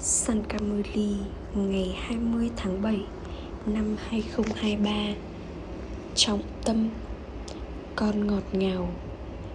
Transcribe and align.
Sankamuli 0.00 1.16
ngày 1.54 1.96
20 2.00 2.50
tháng 2.56 2.82
7 2.82 3.00
năm 3.66 3.96
2023 4.08 4.90
Trọng 6.14 6.40
tâm, 6.64 6.88
Con 7.96 8.26
ngọt 8.26 8.42
ngào. 8.52 8.88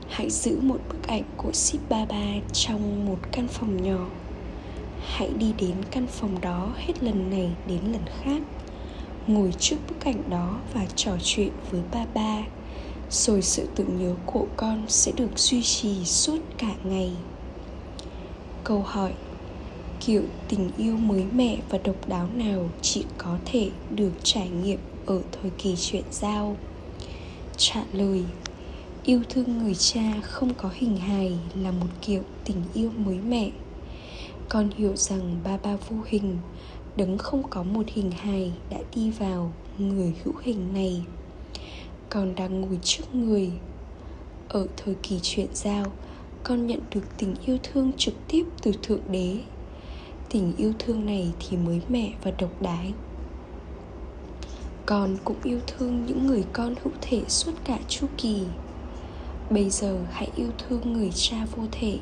Hãy 0.09 0.29
giữ 0.29 0.59
một 0.61 0.79
bức 0.89 1.07
ảnh 1.07 1.23
của 1.37 1.51
Ship 1.51 1.89
Baba 1.89 2.25
trong 2.53 3.05
một 3.05 3.17
căn 3.31 3.47
phòng 3.47 3.83
nhỏ. 3.83 4.07
Hãy 5.05 5.29
đi 5.39 5.53
đến 5.59 5.75
căn 5.91 6.07
phòng 6.07 6.41
đó 6.41 6.69
hết 6.75 7.03
lần 7.03 7.29
này 7.29 7.49
đến 7.67 7.79
lần 7.91 8.05
khác. 8.23 8.41
Ngồi 9.27 9.53
trước 9.59 9.77
bức 9.89 10.05
ảnh 10.05 10.29
đó 10.29 10.59
và 10.73 10.85
trò 10.95 11.11
chuyện 11.23 11.51
với 11.71 11.81
Baba 11.91 12.43
Rồi 13.09 13.41
sự 13.41 13.67
tưởng 13.75 13.99
nhớ 13.99 14.15
của 14.25 14.45
con 14.57 14.85
sẽ 14.87 15.11
được 15.11 15.39
duy 15.39 15.63
trì 15.63 16.05
suốt 16.05 16.39
cả 16.57 16.71
ngày. 16.83 17.11
Câu 18.63 18.81
hỏi 18.81 19.13
kiểu 20.05 20.23
tình 20.47 20.69
yêu 20.77 20.97
mới 20.97 21.25
mẻ 21.33 21.57
và 21.69 21.77
độc 21.83 22.07
đáo 22.07 22.29
nào 22.33 22.69
chỉ 22.81 23.05
có 23.17 23.37
thể 23.45 23.71
được 23.89 24.11
trải 24.23 24.49
nghiệm 24.49 24.79
ở 25.05 25.21
thời 25.31 25.51
kỳ 25.57 25.75
chuyện 25.77 26.03
giao? 26.11 26.57
Trả 27.57 27.83
lời, 27.91 28.23
yêu 29.03 29.21
thương 29.29 29.57
người 29.57 29.75
cha 29.75 30.21
không 30.21 30.53
có 30.53 30.69
hình 30.73 30.97
hài 30.97 31.39
là 31.55 31.71
một 31.71 31.87
kiểu 32.01 32.21
tình 32.43 32.63
yêu 32.73 32.91
mới 32.97 33.19
mẻ. 33.19 33.51
Con 34.49 34.69
hiểu 34.77 34.95
rằng 34.95 35.39
ba 35.43 35.57
ba 35.57 35.75
vô 35.75 35.97
hình, 36.05 36.37
đấng 36.95 37.17
không 37.17 37.43
có 37.49 37.63
một 37.63 37.85
hình 37.87 38.11
hài 38.11 38.51
đã 38.69 38.77
đi 38.95 39.11
vào 39.11 39.53
người 39.77 40.13
hữu 40.23 40.33
hình 40.43 40.73
này. 40.73 41.01
Con 42.09 42.35
đang 42.35 42.61
ngồi 42.61 42.79
trước 42.81 43.15
người. 43.15 43.51
Ở 44.47 44.67
thời 44.77 44.95
kỳ 45.03 45.19
chuyện 45.21 45.47
giao, 45.53 45.85
con 46.43 46.67
nhận 46.67 46.79
được 46.91 47.03
tình 47.17 47.35
yêu 47.45 47.57
thương 47.63 47.91
trực 47.97 48.13
tiếp 48.27 48.43
từ 48.61 48.71
thượng 48.83 49.11
đế 49.11 49.37
tình 50.33 50.53
yêu 50.57 50.73
thương 50.79 51.05
này 51.05 51.33
thì 51.39 51.57
mới 51.57 51.81
mẻ 51.89 52.13
và 52.23 52.31
độc 52.31 52.61
đái 52.61 52.93
con 54.85 55.17
cũng 55.25 55.37
yêu 55.43 55.59
thương 55.67 56.05
những 56.05 56.27
người 56.27 56.43
con 56.53 56.75
hữu 56.83 56.93
thể 57.01 57.23
suốt 57.27 57.51
cả 57.63 57.79
chu 57.87 58.07
kỳ. 58.17 58.43
Bây 59.49 59.69
giờ 59.69 59.99
hãy 60.11 60.29
yêu 60.35 60.51
thương 60.57 60.93
người 60.93 61.11
cha 61.15 61.45
vô 61.55 61.63
thể. 61.71 61.99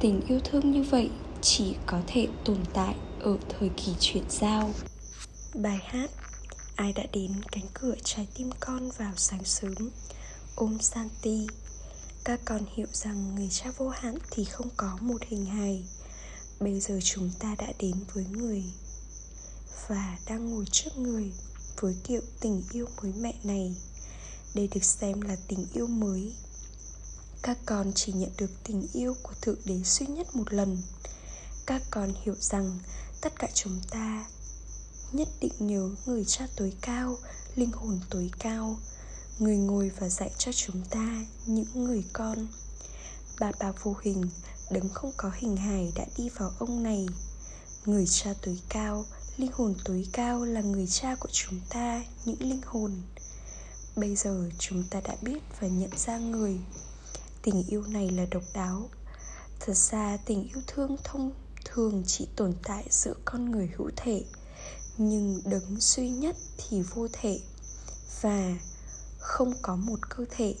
Tình 0.00 0.20
yêu 0.28 0.40
thương 0.44 0.70
như 0.70 0.82
vậy 0.82 1.10
chỉ 1.42 1.74
có 1.86 2.00
thể 2.06 2.28
tồn 2.44 2.58
tại 2.72 2.94
ở 3.20 3.36
thời 3.48 3.68
kỳ 3.68 3.94
chuyển 4.00 4.24
giao. 4.28 4.70
Bài 5.54 5.78
hát 5.84 6.10
ai 6.76 6.92
đã 6.92 7.02
đến 7.12 7.30
cánh 7.52 7.66
cửa 7.74 7.94
trái 8.04 8.26
tim 8.34 8.50
con 8.60 8.90
vào 8.98 9.12
sáng 9.16 9.44
sớm? 9.44 9.90
Ôm 10.56 10.78
santi. 10.80 11.46
Các 12.24 12.40
con 12.44 12.60
hiểu 12.74 12.86
rằng 12.92 13.34
người 13.34 13.48
cha 13.50 13.70
vô 13.76 13.88
hạn 13.88 14.14
thì 14.30 14.44
không 14.44 14.68
có 14.76 14.98
một 15.00 15.22
hình 15.28 15.44
hài 15.46 15.84
bây 16.60 16.80
giờ 16.80 16.98
chúng 17.04 17.30
ta 17.38 17.54
đã 17.58 17.72
đến 17.78 17.94
với 18.14 18.24
người 18.24 18.64
và 19.88 20.18
đang 20.26 20.50
ngồi 20.50 20.64
trước 20.72 20.98
người 20.98 21.32
với 21.80 21.96
kiểu 22.04 22.20
tình 22.40 22.62
yêu 22.72 22.86
mới 23.02 23.12
mẹ 23.12 23.34
này. 23.44 23.76
Đây 24.54 24.68
được 24.74 24.84
xem 24.84 25.20
là 25.20 25.36
tình 25.48 25.66
yêu 25.74 25.86
mới, 25.86 26.34
các 27.42 27.58
con 27.66 27.92
chỉ 27.94 28.12
nhận 28.12 28.30
được 28.38 28.50
tình 28.64 28.86
yêu 28.92 29.16
của 29.22 29.32
thượng 29.42 29.58
đế 29.64 29.82
duy 29.84 30.06
nhất 30.06 30.36
một 30.36 30.52
lần. 30.52 30.82
Các 31.66 31.82
con 31.90 32.14
hiểu 32.22 32.34
rằng 32.40 32.78
tất 33.20 33.38
cả 33.38 33.48
chúng 33.54 33.80
ta 33.90 34.26
nhất 35.12 35.28
định 35.40 35.52
nhớ 35.58 35.90
người 36.06 36.24
cha 36.24 36.46
tối 36.56 36.72
cao, 36.80 37.18
linh 37.54 37.72
hồn 37.72 38.00
tối 38.10 38.30
cao, 38.38 38.76
người 39.38 39.56
ngồi 39.56 39.90
và 40.00 40.08
dạy 40.08 40.30
cho 40.38 40.52
chúng 40.52 40.82
ta 40.90 41.26
những 41.46 41.84
người 41.84 42.04
con. 42.12 42.46
Bà 43.40 43.52
bà 43.60 43.72
vô 43.82 43.96
hình 44.02 44.22
đấng 44.70 44.88
không 44.88 45.12
có 45.16 45.30
hình 45.34 45.56
hài 45.56 45.92
đã 45.94 46.06
đi 46.16 46.28
vào 46.28 46.52
ông 46.58 46.82
này. 46.82 47.06
Người 47.84 48.06
cha 48.06 48.34
tối 48.42 48.60
cao, 48.68 49.04
linh 49.36 49.52
hồn 49.52 49.74
tối 49.84 50.06
cao 50.12 50.44
là 50.44 50.60
người 50.60 50.86
cha 50.86 51.14
của 51.14 51.28
chúng 51.32 51.60
ta, 51.68 52.04
những 52.24 52.40
linh 52.40 52.60
hồn. 52.66 53.02
Bây 53.96 54.16
giờ 54.16 54.50
chúng 54.58 54.84
ta 54.90 55.00
đã 55.00 55.16
biết 55.22 55.42
và 55.60 55.68
nhận 55.68 55.90
ra 55.96 56.18
người. 56.18 56.60
Tình 57.42 57.64
yêu 57.68 57.82
này 57.82 58.10
là 58.10 58.26
độc 58.30 58.42
đáo. 58.54 58.90
Thật 59.60 59.76
ra, 59.76 60.16
tình 60.24 60.48
yêu 60.48 60.62
thương 60.66 60.96
thông 61.04 61.32
thường 61.64 62.02
chỉ 62.06 62.28
tồn 62.36 62.54
tại 62.62 62.84
giữa 62.90 63.14
con 63.24 63.50
người 63.50 63.70
hữu 63.76 63.90
thể, 63.96 64.24
nhưng 64.98 65.42
đấng 65.44 65.80
duy 65.80 66.08
nhất 66.08 66.36
thì 66.56 66.82
vô 66.82 67.08
thể 67.12 67.40
và 68.20 68.56
không 69.18 69.54
có 69.62 69.76
một 69.76 69.98
cơ 70.08 70.24
thể. 70.30 70.54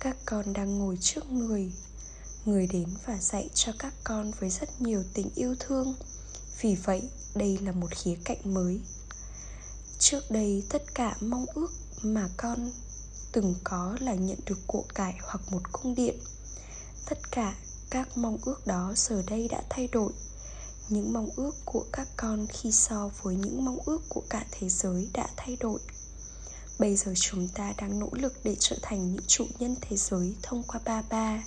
Các 0.00 0.16
con 0.24 0.52
đang 0.52 0.78
ngồi 0.78 0.98
trước 1.00 1.30
người 1.30 1.72
người 2.44 2.66
đến 2.66 2.88
và 3.06 3.18
dạy 3.20 3.48
cho 3.54 3.72
các 3.78 3.94
con 4.04 4.30
với 4.40 4.50
rất 4.50 4.82
nhiều 4.82 5.04
tình 5.14 5.30
yêu 5.34 5.54
thương. 5.60 5.94
Vì 6.60 6.74
vậy, 6.74 7.02
đây 7.34 7.58
là 7.62 7.72
một 7.72 7.90
khía 7.90 8.16
cạnh 8.24 8.54
mới. 8.54 8.80
Trước 9.98 10.30
đây, 10.30 10.64
tất 10.68 10.94
cả 10.94 11.16
mong 11.20 11.46
ước 11.54 11.70
mà 12.02 12.28
con 12.36 12.70
từng 13.32 13.54
có 13.64 13.96
là 14.00 14.14
nhận 14.14 14.38
được 14.46 14.58
của 14.66 14.84
cải 14.94 15.14
hoặc 15.22 15.40
một 15.50 15.72
cung 15.72 15.94
điện. 15.94 16.18
Tất 17.08 17.18
cả 17.30 17.54
các 17.90 18.18
mong 18.18 18.38
ước 18.42 18.66
đó 18.66 18.92
giờ 18.96 19.22
đây 19.26 19.48
đã 19.48 19.62
thay 19.70 19.88
đổi. 19.88 20.12
Những 20.88 21.12
mong 21.12 21.28
ước 21.36 21.54
của 21.64 21.84
các 21.92 22.08
con 22.16 22.46
khi 22.46 22.72
so 22.72 23.10
với 23.22 23.36
những 23.36 23.64
mong 23.64 23.78
ước 23.84 24.02
của 24.08 24.22
cả 24.30 24.46
thế 24.50 24.68
giới 24.68 25.08
đã 25.12 25.28
thay 25.36 25.56
đổi. 25.60 25.80
Bây 26.78 26.96
giờ 26.96 27.14
chúng 27.20 27.48
ta 27.48 27.74
đang 27.78 27.98
nỗ 27.98 28.08
lực 28.12 28.32
để 28.44 28.56
trở 28.58 28.76
thành 28.82 29.12
những 29.12 29.24
chủ 29.26 29.46
nhân 29.58 29.76
thế 29.80 29.96
giới 29.96 30.34
thông 30.42 30.62
qua 30.62 30.80
ba 30.84 31.02
ba 31.10 31.42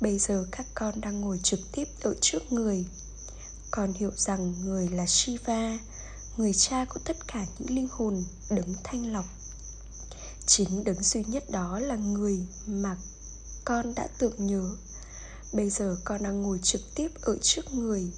bây 0.00 0.18
giờ 0.18 0.46
các 0.50 0.66
con 0.74 1.00
đang 1.00 1.20
ngồi 1.20 1.40
trực 1.42 1.60
tiếp 1.72 1.88
ở 2.02 2.14
trước 2.20 2.52
người. 2.52 2.86
Con 3.70 3.92
hiểu 3.92 4.10
rằng 4.16 4.54
người 4.64 4.88
là 4.88 5.06
shiva, 5.06 5.78
người 6.36 6.52
cha 6.52 6.84
của 6.84 7.00
tất 7.04 7.16
cả 7.26 7.46
những 7.58 7.76
linh 7.76 7.88
hồn 7.90 8.24
đấng 8.50 8.74
thanh 8.84 9.12
lọc. 9.12 9.24
Chính 10.46 10.84
đấng 10.84 11.02
duy 11.02 11.24
nhất 11.24 11.50
đó 11.50 11.78
là 11.78 11.96
người 11.96 12.46
mà 12.66 12.96
con 13.64 13.94
đã 13.94 14.08
tưởng 14.18 14.46
nhớ. 14.46 14.76
Bây 15.52 15.70
giờ 15.70 15.96
con 16.04 16.22
đang 16.22 16.42
ngồi 16.42 16.58
trực 16.62 16.80
tiếp 16.94 17.08
ở 17.22 17.38
trước 17.42 17.74
người. 17.74 18.12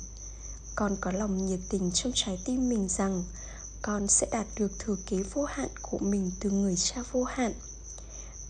Con 0.74 0.96
có 1.00 1.12
lòng 1.12 1.46
nhiệt 1.46 1.60
tình 1.70 1.90
trong 1.92 2.12
trái 2.14 2.38
tim 2.44 2.68
mình 2.68 2.88
rằng 2.88 3.24
con 3.82 4.08
sẽ 4.08 4.26
đạt 4.32 4.46
được 4.56 4.72
thừa 4.78 4.96
kế 5.06 5.22
vô 5.22 5.44
hạn 5.44 5.68
của 5.82 5.98
mình 5.98 6.30
từ 6.40 6.50
người 6.50 6.76
cha 6.76 7.02
vô 7.12 7.24
hạn. 7.24 7.52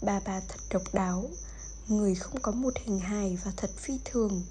Bà 0.03 0.21
bà 0.21 0.41
thật 0.41 0.61
độc 0.71 0.83
đáo 0.95 1.31
người 1.91 2.15
không 2.15 2.41
có 2.43 2.53
một 2.53 2.75
hình 2.84 2.99
hài 2.99 3.39
và 3.45 3.53
thật 3.56 3.71
phi 3.77 3.99
thường. 4.05 4.43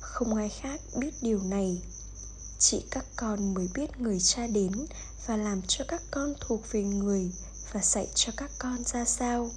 Không 0.00 0.34
ai 0.34 0.48
khác 0.48 0.80
biết 0.96 1.14
điều 1.22 1.42
này. 1.42 1.82
Chỉ 2.58 2.84
các 2.90 3.04
con 3.16 3.54
mới 3.54 3.68
biết 3.74 4.00
người 4.00 4.20
cha 4.20 4.46
đến 4.46 4.72
và 5.26 5.36
làm 5.36 5.62
cho 5.68 5.84
các 5.88 6.02
con 6.10 6.34
thuộc 6.40 6.72
về 6.72 6.82
người 6.82 7.32
và 7.72 7.80
dạy 7.82 8.08
cho 8.14 8.32
các 8.36 8.50
con 8.58 8.84
ra 8.84 9.04
sao. 9.04 9.50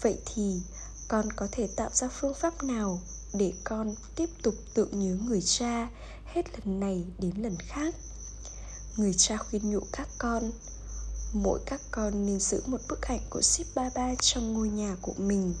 Vậy 0.00 0.18
thì, 0.34 0.60
con 1.08 1.32
có 1.32 1.48
thể 1.52 1.68
tạo 1.76 1.90
ra 1.92 2.08
phương 2.08 2.34
pháp 2.34 2.64
nào 2.64 3.00
để 3.32 3.52
con 3.64 3.94
tiếp 4.16 4.30
tục 4.42 4.54
tưởng 4.74 4.90
nhớ 4.92 5.16
người 5.26 5.42
cha 5.42 5.88
hết 6.24 6.42
lần 6.58 6.80
này 6.80 7.04
đến 7.18 7.32
lần 7.36 7.56
khác? 7.58 7.94
Người 8.96 9.14
cha 9.16 9.36
khuyên 9.36 9.70
nhủ 9.70 9.80
các 9.92 10.08
con, 10.18 10.52
mỗi 11.32 11.60
các 11.66 11.80
con 11.90 12.26
nên 12.26 12.40
giữ 12.40 12.62
một 12.66 12.80
bức 12.88 13.02
ảnh 13.02 13.20
của 13.30 13.42
ship 13.42 13.66
baba 13.74 14.14
trong 14.14 14.52
ngôi 14.52 14.68
nhà 14.68 14.96
của 15.02 15.14
mình 15.16 15.54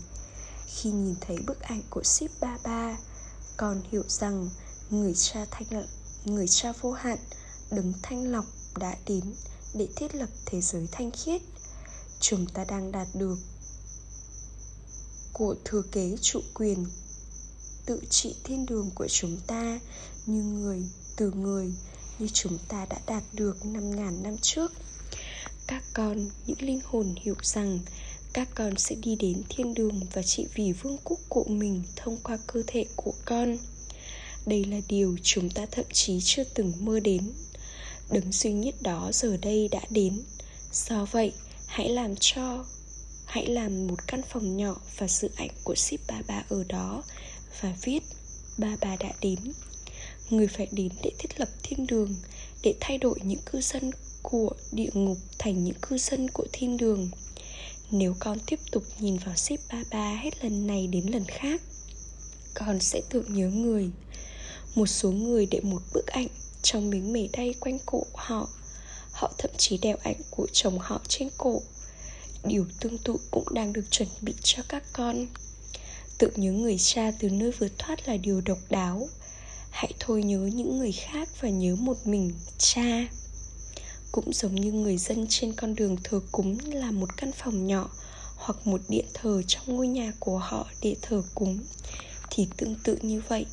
khi 0.76 0.90
nhìn 0.90 1.14
thấy 1.20 1.36
bức 1.46 1.60
ảnh 1.60 1.82
của 1.90 2.02
ship 2.02 2.40
baba 2.40 2.98
con 3.56 3.82
hiểu 3.90 4.04
rằng 4.08 4.48
người 4.90 5.14
cha 5.14 5.46
thanh 5.50 5.86
người 6.24 6.48
cha 6.48 6.72
vô 6.80 6.92
hạn 6.92 7.18
đứng 7.70 7.92
thanh 8.02 8.32
lọc 8.32 8.44
đã 8.76 8.96
đến 9.06 9.24
để 9.74 9.88
thiết 9.96 10.14
lập 10.14 10.28
thế 10.46 10.60
giới 10.60 10.88
thanh 10.92 11.10
khiết. 11.10 11.42
Chúng 12.20 12.46
ta 12.46 12.64
đang 12.64 12.92
đạt 12.92 13.08
được 13.14 13.38
của 15.32 15.54
thừa 15.64 15.82
kế 15.92 16.16
trụ 16.20 16.40
quyền 16.54 16.86
tự 17.86 18.00
trị 18.10 18.34
thiên 18.44 18.66
đường 18.66 18.90
của 18.94 19.08
chúng 19.08 19.40
ta 19.46 19.80
như 20.26 20.42
người, 20.42 20.82
từ 21.16 21.30
người 21.30 21.74
như 22.18 22.28
chúng 22.32 22.58
ta 22.68 22.86
đã 22.90 22.98
đạt 23.06 23.22
được 23.32 23.64
năm 23.64 23.96
ngàn 23.96 24.22
năm 24.22 24.36
trước. 24.42 24.72
Các 25.66 25.82
con, 25.94 26.30
những 26.46 26.62
linh 26.62 26.80
hồn 26.84 27.14
hiểu 27.16 27.34
rằng 27.42 27.78
các 28.32 28.48
con 28.54 28.78
sẽ 28.78 28.94
đi 29.02 29.16
đến 29.16 29.42
thiên 29.48 29.74
đường 29.74 30.00
và 30.12 30.22
trị 30.22 30.46
vì 30.54 30.72
vương 30.72 30.96
quốc 31.04 31.18
của 31.28 31.44
mình 31.44 31.82
thông 31.96 32.16
qua 32.22 32.38
cơ 32.46 32.62
thể 32.66 32.84
của 32.96 33.12
con. 33.24 33.58
Đây 34.46 34.64
là 34.64 34.80
điều 34.88 35.16
chúng 35.22 35.50
ta 35.50 35.66
thậm 35.70 35.84
chí 35.92 36.18
chưa 36.22 36.44
từng 36.44 36.72
mơ 36.80 37.00
đến. 37.00 37.32
Đấng 38.10 38.32
duy 38.32 38.52
nhất 38.52 38.74
đó 38.82 39.10
giờ 39.12 39.36
đây 39.42 39.68
đã 39.68 39.80
đến. 39.90 40.22
Do 40.72 41.04
vậy, 41.04 41.32
hãy 41.66 41.88
làm 41.88 42.14
cho, 42.20 42.64
hãy 43.26 43.46
làm 43.46 43.86
một 43.86 44.06
căn 44.06 44.20
phòng 44.28 44.56
nhỏ 44.56 44.76
và 44.98 45.08
dự 45.08 45.30
ảnh 45.36 45.50
của 45.64 45.74
ship 45.74 46.00
ba 46.08 46.22
ba 46.28 46.44
ở 46.48 46.64
đó 46.68 47.02
và 47.60 47.76
viết 47.82 48.02
ba 48.58 48.76
ba 48.80 48.96
đã 48.96 49.12
đến. 49.20 49.38
Người 50.30 50.46
phải 50.46 50.68
đến 50.72 50.88
để 51.02 51.10
thiết 51.18 51.40
lập 51.40 51.48
thiên 51.62 51.86
đường, 51.86 52.14
để 52.62 52.74
thay 52.80 52.98
đổi 52.98 53.18
những 53.22 53.40
cư 53.52 53.60
dân 53.60 53.90
của 54.22 54.50
địa 54.72 54.90
ngục 54.94 55.18
thành 55.38 55.64
những 55.64 55.76
cư 55.82 55.98
dân 55.98 56.30
của 56.30 56.46
thiên 56.52 56.76
đường 56.76 57.10
nếu 57.92 58.14
con 58.18 58.38
tiếp 58.46 58.60
tục 58.70 58.82
nhìn 59.00 59.16
vào 59.16 59.36
ship 59.36 59.60
ba 59.72 59.82
ba 59.90 60.14
hết 60.22 60.44
lần 60.44 60.66
này 60.66 60.86
đến 60.86 61.06
lần 61.06 61.24
khác, 61.24 61.60
con 62.54 62.80
sẽ 62.80 63.00
tưởng 63.10 63.34
nhớ 63.34 63.48
người. 63.48 63.90
Một 64.74 64.86
số 64.86 65.10
người 65.10 65.46
để 65.46 65.60
một 65.60 65.82
bức 65.94 66.06
ảnh 66.06 66.26
trong 66.62 66.90
miếng 66.90 67.12
mề 67.12 67.28
đay 67.32 67.54
quanh 67.60 67.78
cổ 67.86 68.02
họ. 68.14 68.48
Họ 69.12 69.32
thậm 69.38 69.50
chí 69.58 69.78
đeo 69.78 69.96
ảnh 70.02 70.20
của 70.30 70.46
chồng 70.52 70.78
họ 70.78 71.00
trên 71.08 71.28
cổ. 71.38 71.62
Điều 72.44 72.66
tương 72.80 72.98
tự 72.98 73.16
cũng 73.30 73.54
đang 73.54 73.72
được 73.72 73.84
chuẩn 73.90 74.08
bị 74.20 74.34
cho 74.42 74.62
các 74.68 74.82
con. 74.92 75.26
Tự 76.18 76.30
nhớ 76.36 76.52
người 76.52 76.76
cha 76.78 77.12
từ 77.18 77.30
nơi 77.30 77.52
vừa 77.52 77.68
thoát 77.78 78.08
là 78.08 78.16
điều 78.16 78.40
độc 78.40 78.58
đáo. 78.70 79.08
Hãy 79.70 79.92
thôi 80.00 80.22
nhớ 80.22 80.38
những 80.38 80.78
người 80.78 80.92
khác 80.92 81.28
và 81.40 81.48
nhớ 81.48 81.76
một 81.76 82.06
mình, 82.06 82.32
cha 82.58 83.06
cũng 84.12 84.32
giống 84.32 84.54
như 84.54 84.72
người 84.72 84.96
dân 84.96 85.26
trên 85.28 85.52
con 85.52 85.74
đường 85.74 85.96
thờ 86.04 86.20
cúng 86.32 86.58
là 86.72 86.90
một 86.90 87.16
căn 87.16 87.32
phòng 87.32 87.66
nhỏ 87.66 87.90
hoặc 88.36 88.66
một 88.66 88.80
điện 88.88 89.06
thờ 89.14 89.42
trong 89.46 89.76
ngôi 89.76 89.88
nhà 89.88 90.12
của 90.18 90.38
họ 90.38 90.66
để 90.82 90.96
thờ 91.02 91.22
cúng. 91.34 91.58
Thì 92.30 92.48
tương 92.56 92.74
tự 92.84 92.98
như 93.02 93.22
vậy, 93.28 93.46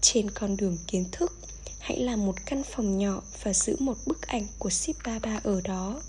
trên 0.00 0.30
con 0.30 0.56
đường 0.56 0.78
kiến 0.86 1.04
thức, 1.12 1.32
hãy 1.78 1.98
làm 1.98 2.26
một 2.26 2.34
căn 2.46 2.62
phòng 2.64 2.98
nhỏ 2.98 3.22
và 3.42 3.52
giữ 3.52 3.76
một 3.78 3.96
bức 4.06 4.22
ảnh 4.26 4.46
của 4.58 4.70
ship 4.70 4.96
baba 5.04 5.40
ở 5.44 5.60
đó. 5.60 6.00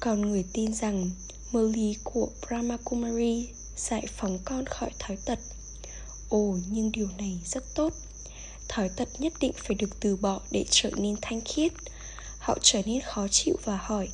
Còn 0.00 0.20
người 0.20 0.44
tin 0.52 0.74
rằng 0.74 1.10
mơ 1.52 1.70
lý 1.74 1.96
của 2.04 2.28
brahma 2.46 2.76
kumari 2.84 3.48
giải 3.76 4.06
phóng 4.16 4.38
con 4.44 4.66
khỏi 4.66 4.90
thói 4.98 5.16
tật. 5.24 5.38
Ồ, 6.28 6.58
nhưng 6.70 6.92
điều 6.92 7.08
này 7.18 7.40
rất 7.44 7.74
tốt. 7.74 7.92
Thói 8.68 8.88
tật 8.88 9.08
nhất 9.18 9.32
định 9.40 9.52
phải 9.56 9.74
được 9.74 10.00
từ 10.00 10.16
bỏ 10.16 10.40
để 10.50 10.64
trở 10.70 10.90
nên 10.96 11.16
thanh 11.22 11.40
khiết 11.40 11.72
họ 12.46 12.58
trở 12.62 12.82
nên 12.86 13.00
khó 13.00 13.28
chịu 13.28 13.56
và 13.64 13.76
hỏi, 13.82 14.08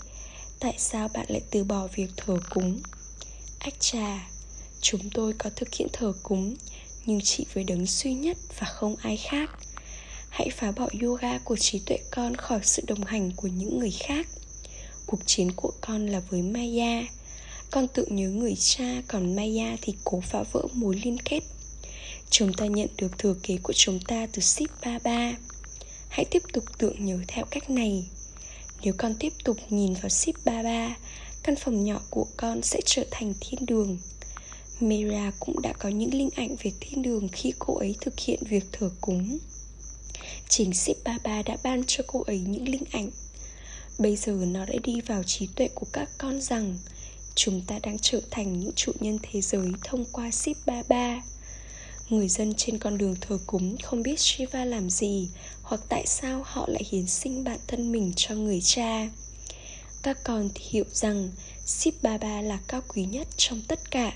tại 0.61 0.75
sao 0.79 1.09
bạn 1.09 1.27
lại 1.29 1.41
từ 1.51 1.65
bỏ 1.65 1.87
việc 1.95 2.07
thờ 2.17 2.39
cúng? 2.51 2.81
Ách 3.59 3.75
trà 3.81 4.29
chúng 4.81 5.11
tôi 5.11 5.33
có 5.33 5.51
thực 5.57 5.75
hiện 5.75 5.89
thờ 5.93 6.13
cúng, 6.23 6.57
nhưng 7.07 7.21
chỉ 7.21 7.47
với 7.55 7.65
đấng 7.65 7.87
duy 7.87 8.15
nhất 8.15 8.37
và 8.59 8.67
không 8.67 8.97
ai 8.97 9.17
khác. 9.17 9.51
Hãy 10.29 10.51
phá 10.51 10.73
bỏ 10.73 10.89
yoga 11.03 11.39
của 11.39 11.57
trí 11.57 11.79
tuệ 11.79 11.99
con 12.11 12.37
khỏi 12.37 12.61
sự 12.63 12.83
đồng 12.87 13.05
hành 13.05 13.33
của 13.37 13.49
những 13.49 13.79
người 13.79 13.93
khác. 14.01 14.27
Cuộc 15.07 15.21
chiến 15.27 15.53
của 15.57 15.73
con 15.81 16.07
là 16.07 16.21
với 16.21 16.43
maya. 16.43 17.03
Con 17.71 17.89
tự 17.89 18.07
nhớ 18.11 18.29
người 18.29 18.55
cha, 18.59 19.03
còn 19.09 19.37
maya 19.37 19.77
thì 19.83 19.95
cố 20.05 20.21
phá 20.21 20.43
vỡ 20.53 20.63
mối 20.73 21.01
liên 21.05 21.19
kết. 21.19 21.41
Chúng 22.31 22.53
ta 22.53 22.67
nhận 22.67 22.89
được 22.99 23.19
thừa 23.19 23.35
kế 23.43 23.57
của 23.63 23.73
chúng 23.73 24.01
ta 24.01 24.27
từ 24.33 24.43
ship 24.43 24.71
ba. 25.05 25.33
Hãy 26.09 26.25
tiếp 26.31 26.43
tục 26.53 26.65
tưởng 26.79 27.05
nhớ 27.05 27.19
theo 27.29 27.45
cách 27.51 27.71
này 27.71 28.05
nếu 28.85 28.95
con 28.99 29.15
tiếp 29.19 29.33
tục 29.45 29.57
nhìn 29.71 29.95
vào 29.95 30.09
ship 30.09 30.45
33, 30.45 30.97
căn 31.43 31.57
phòng 31.57 31.85
nhỏ 31.85 32.01
của 32.11 32.27
con 32.37 32.63
sẽ 32.63 32.81
trở 32.85 33.05
thành 33.11 33.35
thiên 33.41 33.67
đường. 33.67 33.99
Mera 34.81 35.33
cũng 35.41 35.63
đã 35.63 35.73
có 35.73 35.89
những 35.89 36.15
linh 36.15 36.31
ảnh 36.37 36.57
về 36.63 36.73
thiên 36.81 37.03
đường 37.03 37.29
khi 37.33 37.53
cô 37.59 37.75
ấy 37.75 37.97
thực 38.01 38.21
hiện 38.21 38.41
việc 38.49 38.65
thờ 38.73 38.91
cúng. 39.01 39.39
Chính 40.49 40.75
Sip 40.75 40.97
Baba 41.05 41.43
đã 41.43 41.57
ban 41.63 41.83
cho 41.87 42.05
cô 42.07 42.23
ấy 42.23 42.39
những 42.39 42.69
linh 42.69 42.85
ảnh. 42.91 43.11
Bây 43.99 44.17
giờ 44.17 44.33
nó 44.33 44.65
đã 44.65 44.75
đi 44.83 45.01
vào 45.01 45.23
trí 45.23 45.49
tuệ 45.57 45.69
của 45.75 45.87
các 45.93 46.09
con 46.19 46.41
rằng 46.41 46.79
Chúng 47.35 47.63
ta 47.67 47.79
đang 47.83 47.99
trở 47.99 48.21
thành 48.31 48.61
những 48.61 48.73
chủ 48.77 48.93
nhân 49.01 49.19
thế 49.23 49.41
giới 49.41 49.73
thông 49.85 50.05
qua 50.13 50.31
Sip 50.31 50.57
Baba 50.67 51.23
Người 52.13 52.29
dân 52.29 52.55
trên 52.55 52.79
con 52.79 52.99
đường 52.99 53.17
thờ 53.21 53.39
cúng 53.47 53.77
không 53.83 54.03
biết 54.03 54.21
Shiva 54.21 54.65
làm 54.65 54.91
gì 54.91 55.29
hoặc 55.73 55.81
tại 55.89 56.07
sao 56.07 56.43
họ 56.47 56.67
lại 56.69 56.83
hiến 56.91 57.07
sinh 57.07 57.45
bản 57.45 57.59
thân 57.67 57.93
mình 57.93 58.13
cho 58.17 58.35
người 58.35 58.61
cha? 58.61 59.09
Các 60.03 60.19
con 60.25 60.49
thì 60.55 60.65
hiểu 60.69 60.85
rằng 60.93 61.31
Sip 61.67 61.95
Baba 62.03 62.43
là 62.43 62.59
cao 62.69 62.81
quý 62.89 63.05
nhất 63.05 63.29
trong 63.37 63.63
tất 63.69 63.91
cả 63.91 64.13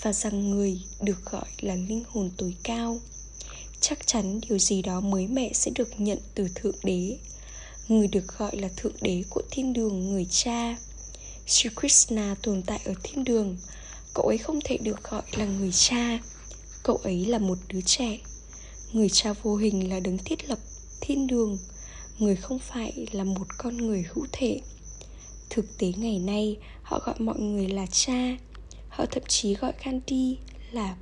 Và 0.00 0.12
rằng 0.12 0.50
người 0.50 0.80
được 1.00 1.24
gọi 1.24 1.44
là 1.60 1.74
linh 1.74 2.02
hồn 2.08 2.30
tối 2.36 2.54
cao. 2.62 2.98
Chắc 3.80 4.06
chắn 4.06 4.40
điều 4.48 4.58
gì 4.58 4.82
đó 4.82 5.00
mới 5.00 5.26
mẻ 5.26 5.52
sẽ 5.54 5.70
được 5.74 6.00
nhận 6.00 6.18
từ 6.34 6.48
thượng 6.54 6.76
đế. 6.82 7.16
Người 7.88 8.08
được 8.08 8.38
gọi 8.38 8.56
là 8.56 8.68
thượng 8.76 8.96
đế 9.00 9.22
của 9.30 9.42
thiên 9.50 9.72
đường 9.72 10.12
người 10.12 10.26
cha. 10.30 10.76
Sri 11.46 11.68
Krishna 11.80 12.36
tồn 12.42 12.62
tại 12.62 12.80
ở 12.84 12.94
thiên 13.02 13.24
đường. 13.24 13.56
Cậu 14.14 14.26
ấy 14.26 14.38
không 14.38 14.60
thể 14.64 14.76
được 14.76 15.04
gọi 15.10 15.22
là 15.36 15.44
người 15.44 15.72
cha. 15.72 16.18
Cậu 16.82 16.96
ấy 16.96 17.26
là 17.26 17.38
một 17.38 17.58
đứa 17.68 17.80
trẻ. 17.80 18.18
Người 18.92 19.08
cha 19.08 19.32
vô 19.32 19.56
hình 19.56 19.90
là 19.90 20.00
đứng 20.00 20.18
thiết 20.18 20.48
lập 20.48 20.58
thiên 21.02 21.26
đường. 21.26 21.58
Người 22.18 22.36
không 22.36 22.58
phải 22.58 23.06
là 23.12 23.24
một 23.24 23.46
con 23.58 23.76
người 23.76 24.04
hữu 24.14 24.26
thể. 24.32 24.60
Thực 25.50 25.78
tế 25.78 25.92
ngày 25.96 26.18
nay, 26.18 26.56
Họ 26.82 27.00
gọi 27.04 27.14
mọi 27.18 27.38
người 27.38 27.68
là 27.68 27.86
cha. 27.86 28.36
Họ 28.88 29.06
thậm 29.06 29.22
chí 29.28 29.54
gọi 29.54 29.72
Gandhi 29.84 30.38
là 30.72 30.96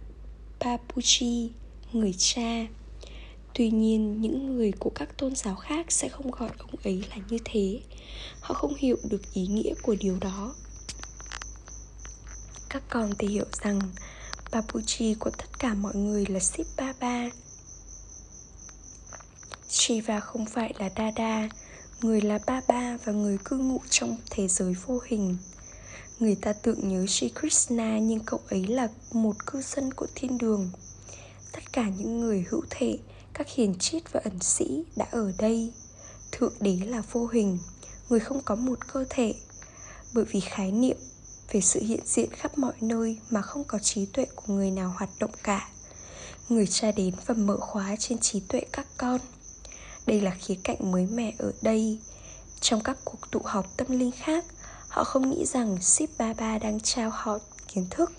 papuchi 0.60 1.50
người 1.92 2.14
cha. 2.18 2.66
Tuy 3.54 3.70
nhiên, 3.70 4.20
những 4.20 4.56
người 4.56 4.72
của 4.78 4.90
các 4.94 5.18
tôn 5.18 5.36
giáo 5.36 5.56
khác 5.56 5.92
sẽ 5.92 6.08
không 6.08 6.30
gọi 6.30 6.50
ông 6.58 6.74
ấy 6.84 7.04
là 7.10 7.16
như 7.28 7.38
thế. 7.44 7.80
Họ 8.40 8.54
không 8.54 8.74
hiểu 8.74 8.96
được 9.10 9.22
ý 9.34 9.46
nghĩa 9.46 9.74
của 9.82 9.96
điều 10.00 10.18
đó. 10.20 10.54
Các 12.68 12.82
con 12.90 13.12
thì 13.18 13.28
hiểu 13.28 13.46
rằng 13.64 13.80
papuchi 14.52 15.14
của 15.14 15.30
tất 15.30 15.58
cả 15.58 15.74
mọi 15.74 15.94
người 15.94 16.26
là 16.28 16.40
Sip 16.40 16.66
Baba 16.76 17.30
Shiva 19.70 20.20
không 20.20 20.46
phải 20.46 20.74
là 20.78 20.90
Dada, 20.96 21.48
Người 22.00 22.20
là 22.20 22.38
Baba 22.46 22.96
và 23.04 23.12
người 23.12 23.38
cư 23.44 23.56
ngụ 23.58 23.80
trong 23.90 24.16
thế 24.30 24.48
giới 24.48 24.74
vô 24.86 25.00
hình. 25.06 25.36
Người 26.18 26.34
ta 26.34 26.52
tưởng 26.52 26.88
nhớ 26.88 27.06
Sri 27.06 27.28
Krishna 27.40 27.98
nhưng 27.98 28.20
cậu 28.20 28.40
ấy 28.48 28.66
là 28.66 28.88
một 29.12 29.46
cư 29.46 29.62
dân 29.62 29.94
của 29.94 30.06
thiên 30.14 30.38
đường. 30.38 30.70
Tất 31.52 31.72
cả 31.72 31.88
những 31.88 32.20
người 32.20 32.44
hữu 32.50 32.62
thể, 32.70 32.98
các 33.34 33.48
hiền 33.48 33.74
triết 33.78 34.12
và 34.12 34.20
ẩn 34.24 34.40
sĩ 34.40 34.84
đã 34.96 35.06
ở 35.10 35.32
đây. 35.38 35.72
Thượng 36.32 36.52
đế 36.60 36.78
là 36.86 37.02
vô 37.12 37.26
hình, 37.26 37.58
người 38.08 38.20
không 38.20 38.42
có 38.44 38.54
một 38.54 38.78
cơ 38.92 39.04
thể. 39.10 39.34
Bởi 40.14 40.24
vì 40.24 40.40
khái 40.40 40.72
niệm 40.72 40.96
về 41.52 41.60
sự 41.60 41.80
hiện 41.82 42.00
diện 42.06 42.30
khắp 42.32 42.58
mọi 42.58 42.74
nơi 42.80 43.18
mà 43.30 43.42
không 43.42 43.64
có 43.64 43.78
trí 43.78 44.06
tuệ 44.06 44.26
của 44.34 44.52
người 44.52 44.70
nào 44.70 44.94
hoạt 44.98 45.10
động 45.18 45.32
cả. 45.42 45.68
Người 46.48 46.66
cha 46.66 46.92
đến 46.92 47.14
và 47.26 47.34
mở 47.34 47.56
khóa 47.60 47.96
trên 47.98 48.18
trí 48.18 48.40
tuệ 48.40 48.60
các 48.72 48.86
con 48.96 49.20
đây 50.06 50.20
là 50.20 50.30
khía 50.30 50.54
cạnh 50.62 50.92
mới 50.92 51.06
mẻ 51.06 51.32
ở 51.38 51.52
đây. 51.62 51.98
Trong 52.60 52.80
các 52.80 52.98
cuộc 53.04 53.30
tụ 53.30 53.40
họp 53.44 53.76
tâm 53.76 53.98
linh 53.98 54.10
khác, 54.10 54.44
họ 54.88 55.04
không 55.04 55.30
nghĩ 55.30 55.44
rằng 55.46 55.82
ship 55.82 56.18
baba 56.18 56.58
đang 56.58 56.80
trao 56.80 57.10
họ 57.14 57.38
kiến 57.74 57.86
thức. 57.90 58.12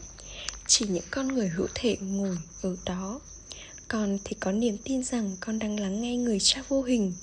Chỉ 0.68 0.86
những 0.90 1.04
con 1.12 1.28
người 1.28 1.48
hữu 1.48 1.68
thể 1.76 1.98
ngồi 2.02 2.38
ở 2.62 2.76
đó. 2.86 3.20
Con 3.88 4.18
thì 4.24 4.36
có 4.40 4.52
niềm 4.52 4.78
tin 4.84 5.04
rằng 5.04 5.36
con 5.40 5.60
đang 5.60 5.80
lắng 5.80 6.02
nghe 6.02 6.18
người 6.18 6.40
cha 6.40 6.64
vô 6.68 6.82
hình. 6.84 7.14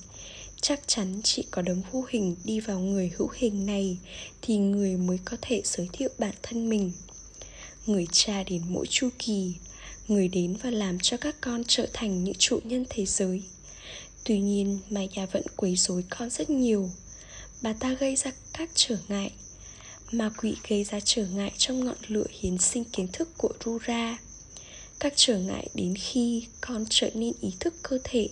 Chắc 0.61 0.79
chắn 0.87 1.21
chỉ 1.23 1.45
có 1.51 1.61
đấng 1.61 1.81
vô 1.91 2.05
hình 2.09 2.35
đi 2.43 2.59
vào 2.59 2.79
người 2.79 3.11
hữu 3.17 3.29
hình 3.33 3.65
này 3.65 3.97
thì 4.41 4.57
người 4.57 4.97
mới 4.97 5.19
có 5.25 5.37
thể 5.41 5.61
giới 5.65 5.89
thiệu 5.93 6.09
bản 6.17 6.33
thân 6.43 6.69
mình. 6.69 6.91
Người 7.85 8.07
cha 8.11 8.43
đến 8.43 8.61
mỗi 8.67 8.85
chu 8.89 9.09
kỳ, 9.19 9.55
người 10.07 10.27
đến 10.27 10.55
và 10.63 10.69
làm 10.69 10.97
cho 11.01 11.17
các 11.17 11.35
con 11.41 11.63
trở 11.67 11.87
thành 11.93 12.23
những 12.23 12.35
chủ 12.37 12.59
nhân 12.63 12.85
thế 12.89 13.05
giới 13.05 13.43
tuy 14.23 14.39
nhiên 14.39 14.79
maya 14.89 15.25
vẫn 15.31 15.43
quấy 15.55 15.75
rối 15.75 16.03
con 16.09 16.29
rất 16.29 16.49
nhiều 16.49 16.89
bà 17.61 17.73
ta 17.73 17.93
gây 17.93 18.15
ra 18.15 18.31
các 18.53 18.69
trở 18.75 18.97
ngại 19.07 19.31
ma 20.11 20.29
quỷ 20.37 20.55
gây 20.69 20.83
ra 20.83 20.99
trở 21.05 21.25
ngại 21.25 21.51
trong 21.57 21.85
ngọn 21.85 21.97
lửa 22.07 22.25
hiến 22.39 22.57
sinh 22.57 22.83
kiến 22.83 23.07
thức 23.13 23.29
của 23.37 23.53
Rura. 23.65 24.17
Các 24.99 25.13
trở 25.15 25.37
ngại 25.37 25.69
đến 25.73 25.95
khi 25.95 26.45
con 26.61 26.85
trở 26.89 27.09
nên 27.13 27.33
ý 27.41 27.53
thức 27.59 27.73
cơ 27.83 27.99
thể. 28.03 28.29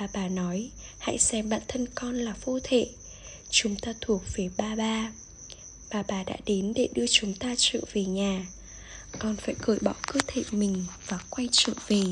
Bà 0.00 0.08
bà 0.14 0.28
nói, 0.28 0.70
hãy 0.98 1.18
xem 1.18 1.48
bản 1.48 1.62
thân 1.68 1.86
con 1.94 2.14
là 2.14 2.34
vô 2.44 2.58
thể. 2.64 2.90
Chúng 3.50 3.76
ta 3.76 3.94
thuộc 4.00 4.22
về 4.34 4.48
ba 4.56 4.74
ba. 4.74 5.12
Bà 5.92 6.02
bà 6.02 6.22
đã 6.22 6.36
đến 6.46 6.72
để 6.74 6.88
đưa 6.94 7.06
chúng 7.06 7.34
ta 7.34 7.54
trở 7.58 7.80
về 7.92 8.04
nhà. 8.04 8.46
Con 9.18 9.36
phải 9.36 9.54
cởi 9.54 9.78
bỏ 9.82 9.94
cơ 10.06 10.20
thể 10.26 10.42
mình 10.50 10.86
và 11.08 11.18
quay 11.30 11.48
trở 11.52 11.72
về. 11.88 12.02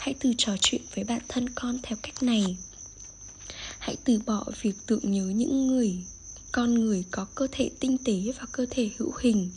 Hãy 0.00 0.14
từ 0.20 0.32
trò 0.38 0.56
chuyện 0.60 0.80
với 0.94 1.04
bản 1.04 1.20
thân 1.28 1.48
con 1.48 1.78
theo 1.82 1.98
cách 2.02 2.22
này. 2.22 2.56
Hãy 3.78 3.96
từ 4.04 4.20
bỏ 4.26 4.44
việc 4.62 4.72
tưởng 4.86 5.12
nhớ 5.12 5.24
những 5.24 5.66
người, 5.66 6.04
con 6.52 6.74
người 6.74 7.04
có 7.10 7.26
cơ 7.34 7.46
thể 7.52 7.70
tinh 7.80 7.96
tế 8.04 8.14
và 8.40 8.46
cơ 8.52 8.66
thể 8.70 8.90
hữu 8.98 9.12
hình. 9.20 9.50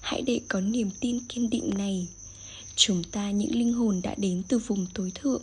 Hãy 0.00 0.22
để 0.22 0.40
có 0.48 0.60
niềm 0.60 0.90
tin 1.00 1.20
kiên 1.28 1.50
định 1.50 1.70
này. 1.78 2.08
Chúng 2.76 3.04
ta, 3.04 3.30
những 3.30 3.54
linh 3.54 3.72
hồn 3.72 4.00
đã 4.02 4.14
đến 4.18 4.42
từ 4.48 4.58
vùng 4.58 4.86
tối 4.94 5.12
thượng. 5.14 5.42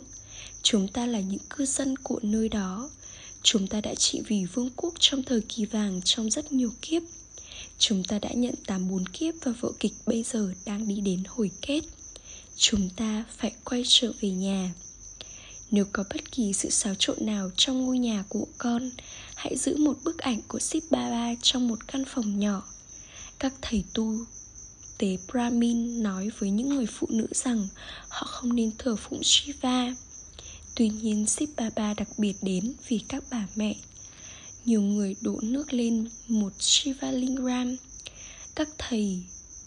Chúng 0.62 0.88
ta 0.88 1.06
là 1.06 1.20
những 1.20 1.42
cư 1.50 1.66
dân 1.66 1.96
của 1.96 2.20
nơi 2.22 2.48
đó. 2.48 2.90
Chúng 3.42 3.66
ta 3.66 3.80
đã 3.80 3.94
trị 3.94 4.20
vì 4.26 4.44
vương 4.44 4.70
quốc 4.76 4.94
trong 4.98 5.22
thời 5.22 5.40
kỳ 5.40 5.64
vàng 5.64 6.00
trong 6.04 6.30
rất 6.30 6.52
nhiều 6.52 6.72
kiếp. 6.82 7.02
Chúng 7.78 8.04
ta 8.04 8.18
đã 8.18 8.32
nhận 8.32 8.54
tám 8.66 8.88
bốn 8.88 9.06
kiếp 9.08 9.34
và 9.42 9.52
vở 9.60 9.72
kịch 9.80 9.94
bây 10.06 10.22
giờ 10.22 10.52
đang 10.66 10.88
đi 10.88 11.00
đến 11.00 11.22
hồi 11.28 11.50
kết 11.62 11.80
chúng 12.56 12.90
ta 12.96 13.24
phải 13.36 13.52
quay 13.64 13.82
trở 13.86 14.12
về 14.20 14.30
nhà. 14.30 14.74
Nếu 15.70 15.84
có 15.92 16.04
bất 16.10 16.32
kỳ 16.32 16.52
sự 16.52 16.70
xáo 16.70 16.94
trộn 16.98 17.16
nào 17.20 17.50
trong 17.56 17.86
ngôi 17.86 17.98
nhà 17.98 18.24
của 18.28 18.46
con, 18.58 18.90
hãy 19.34 19.56
giữ 19.56 19.76
một 19.76 19.96
bức 20.04 20.18
ảnh 20.18 20.40
của 20.48 20.58
Sip 20.58 20.82
Baba 20.90 21.34
trong 21.42 21.68
một 21.68 21.88
căn 21.88 22.04
phòng 22.06 22.38
nhỏ. 22.38 22.62
Các 23.38 23.54
thầy 23.62 23.84
tu, 23.94 24.14
tế 24.98 25.16
Brahmin 25.32 26.02
nói 26.02 26.30
với 26.38 26.50
những 26.50 26.68
người 26.68 26.86
phụ 26.86 27.06
nữ 27.10 27.26
rằng 27.32 27.68
họ 28.08 28.26
không 28.26 28.56
nên 28.56 28.70
thờ 28.78 28.96
phụng 28.96 29.22
Shiva. 29.22 29.94
Tuy 30.74 30.88
nhiên 30.88 31.26
ship 31.26 31.56
Baba 31.56 31.94
đặc 31.94 32.08
biệt 32.18 32.34
đến 32.42 32.72
vì 32.88 33.00
các 33.08 33.24
bà 33.30 33.46
mẹ. 33.54 33.74
Nhiều 34.64 34.82
người 34.82 35.16
đổ 35.20 35.40
nước 35.42 35.72
lên 35.72 36.08
một 36.28 36.52
Shiva 36.58 37.10
Lingram 37.10 37.76
Các 38.54 38.68
thầy, 38.78 39.22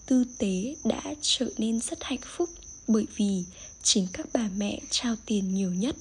tư 0.05 0.25
tế 0.37 0.75
đã 0.83 1.01
trở 1.21 1.49
nên 1.57 1.79
rất 1.79 2.03
hạnh 2.03 2.19
phúc. 2.25 2.49
Bởi 2.89 3.05
vì 3.15 3.43
chính 3.83 4.07
các 4.13 4.27
bà 4.33 4.49
mẹ 4.57 4.79
trao 4.89 5.15
tiền 5.25 5.53
nhiều 5.53 5.73
nhất. 5.73 5.95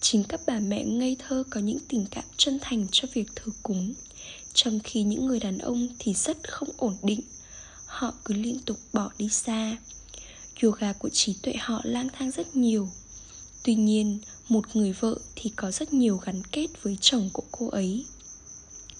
Chính 0.00 0.24
các 0.24 0.40
bà 0.46 0.60
mẹ 0.60 0.84
ngây 0.84 1.16
thơ 1.18 1.44
có 1.50 1.60
những 1.60 1.78
tình 1.88 2.06
cảm 2.10 2.24
chân 2.36 2.58
thành 2.62 2.86
cho 2.92 3.08
việc 3.12 3.28
thờ 3.34 3.52
cúng. 3.62 3.94
Trong 4.52 4.80
khi 4.80 5.02
những 5.02 5.26
người 5.26 5.40
đàn 5.40 5.58
ông 5.58 5.88
thì 5.98 6.14
rất 6.14 6.50
không 6.50 6.68
ổn 6.76 6.96
định, 7.02 7.20
họ 7.86 8.14
cứ 8.24 8.34
liên 8.34 8.58
tục 8.58 8.78
bỏ 8.92 9.10
đi 9.18 9.28
xa. 9.28 9.76
Yoga 10.62 10.92
của 10.92 11.08
trí 11.08 11.34
tuệ 11.42 11.54
họ 11.58 11.80
lang 11.84 12.08
thang 12.18 12.30
rất 12.30 12.56
nhiều. 12.56 12.88
Tuy 13.64 13.74
nhiên, 13.74 14.18
một 14.48 14.76
người 14.76 14.92
vợ 14.92 15.18
thì 15.36 15.50
có 15.56 15.70
rất 15.70 15.92
nhiều 15.92 16.16
gắn 16.16 16.42
kết 16.52 16.66
với 16.82 16.98
chồng 17.00 17.30
của 17.32 17.44
cô 17.50 17.68
ấy. 17.68 18.04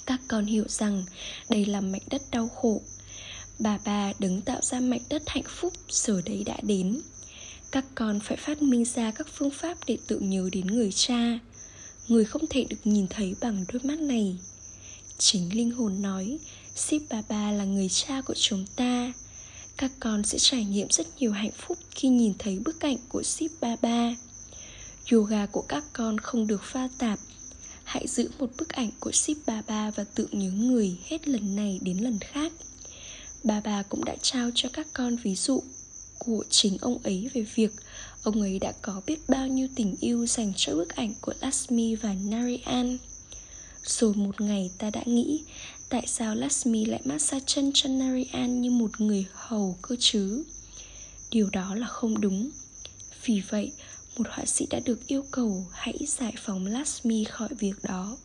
Các 0.06 0.20
con 0.28 0.46
hiểu 0.46 0.64
rằng 0.68 1.04
đây 1.48 1.66
là 1.66 1.80
mảnh 1.80 2.02
đất 2.10 2.22
đau 2.30 2.48
khổ 2.48 2.82
bà 3.58 3.78
bà 3.84 4.12
đứng 4.18 4.40
tạo 4.40 4.60
ra 4.62 4.80
mảnh 4.80 5.02
đất 5.08 5.22
hạnh 5.26 5.44
phúc, 5.46 5.72
giờ 5.88 6.22
đây 6.24 6.44
đã 6.44 6.56
đến. 6.62 7.00
Các 7.70 7.84
con 7.94 8.20
phải 8.20 8.36
phát 8.36 8.62
minh 8.62 8.84
ra 8.84 9.10
các 9.10 9.26
phương 9.32 9.50
pháp 9.50 9.78
để 9.86 9.98
tự 10.06 10.18
nhớ 10.18 10.48
đến 10.52 10.66
người 10.66 10.92
cha. 10.92 11.38
Người 12.08 12.24
không 12.24 12.46
thể 12.50 12.64
được 12.64 12.76
nhìn 12.84 13.06
thấy 13.10 13.34
bằng 13.40 13.64
đôi 13.72 13.82
mắt 13.84 13.98
này. 13.98 14.38
Chính 15.18 15.56
linh 15.56 15.70
hồn 15.70 16.02
nói, 16.02 16.38
ship 16.74 17.02
bà 17.10 17.22
bà 17.28 17.50
là 17.52 17.64
người 17.64 17.88
cha 17.88 18.20
của 18.20 18.34
chúng 18.36 18.66
ta. 18.76 19.12
Các 19.76 19.92
con 20.00 20.24
sẽ 20.24 20.38
trải 20.38 20.64
nghiệm 20.64 20.88
rất 20.90 21.06
nhiều 21.18 21.32
hạnh 21.32 21.50
phúc 21.58 21.78
khi 21.90 22.08
nhìn 22.08 22.32
thấy 22.38 22.58
bức 22.58 22.80
ảnh 22.80 22.98
của 23.08 23.22
ship 23.22 23.50
bà 23.60 23.76
bà. 23.82 24.16
Yoga 25.12 25.46
của 25.46 25.62
các 25.62 25.84
con 25.92 26.18
không 26.18 26.46
được 26.46 26.62
pha 26.64 26.88
tạp. 26.98 27.18
Hãy 27.84 28.06
giữ 28.08 28.30
một 28.38 28.50
bức 28.58 28.68
ảnh 28.68 28.90
của 29.00 29.12
ship 29.12 29.36
bà 29.46 29.62
bà 29.66 29.90
và 29.90 30.04
tự 30.04 30.28
nhớ 30.32 30.50
người 30.50 30.98
hết 31.04 31.28
lần 31.28 31.56
này 31.56 31.78
đến 31.82 31.98
lần 31.98 32.18
khác 32.18 32.52
bà 33.44 33.60
bà 33.60 33.82
cũng 33.82 34.04
đã 34.04 34.16
trao 34.22 34.50
cho 34.54 34.68
các 34.72 34.86
con 34.92 35.16
ví 35.16 35.34
dụ 35.34 35.62
của 36.18 36.44
chính 36.50 36.78
ông 36.80 36.98
ấy 37.02 37.30
về 37.34 37.42
việc 37.54 37.70
ông 38.22 38.40
ấy 38.40 38.58
đã 38.58 38.72
có 38.82 39.02
biết 39.06 39.28
bao 39.28 39.46
nhiêu 39.46 39.68
tình 39.74 39.96
yêu 40.00 40.26
dành 40.26 40.52
cho 40.56 40.74
bức 40.74 40.88
ảnh 40.88 41.14
của 41.20 41.32
Lasmi 41.40 41.94
và 41.94 42.14
Narayan. 42.14 42.98
Rồi 43.82 44.14
một 44.14 44.40
ngày 44.40 44.70
ta 44.78 44.90
đã 44.90 45.00
nghĩ 45.06 45.42
tại 45.88 46.04
sao 46.06 46.34
Lasmi 46.34 46.84
lại 46.84 47.00
massage 47.04 47.44
chân 47.46 47.70
cho 47.74 47.88
Narayan 47.88 48.60
như 48.60 48.70
một 48.70 49.00
người 49.00 49.26
hầu 49.32 49.78
cơ 49.82 49.96
chứ? 49.98 50.44
Điều 51.30 51.50
đó 51.50 51.74
là 51.74 51.86
không 51.86 52.20
đúng. 52.20 52.50
Vì 53.24 53.42
vậy, 53.50 53.72
một 54.16 54.24
họa 54.30 54.46
sĩ 54.46 54.66
đã 54.70 54.80
được 54.84 55.06
yêu 55.06 55.24
cầu 55.30 55.66
hãy 55.72 55.98
giải 56.06 56.34
phóng 56.44 56.66
Lasmi 56.66 57.24
khỏi 57.24 57.48
việc 57.58 57.74
đó. 57.82 58.16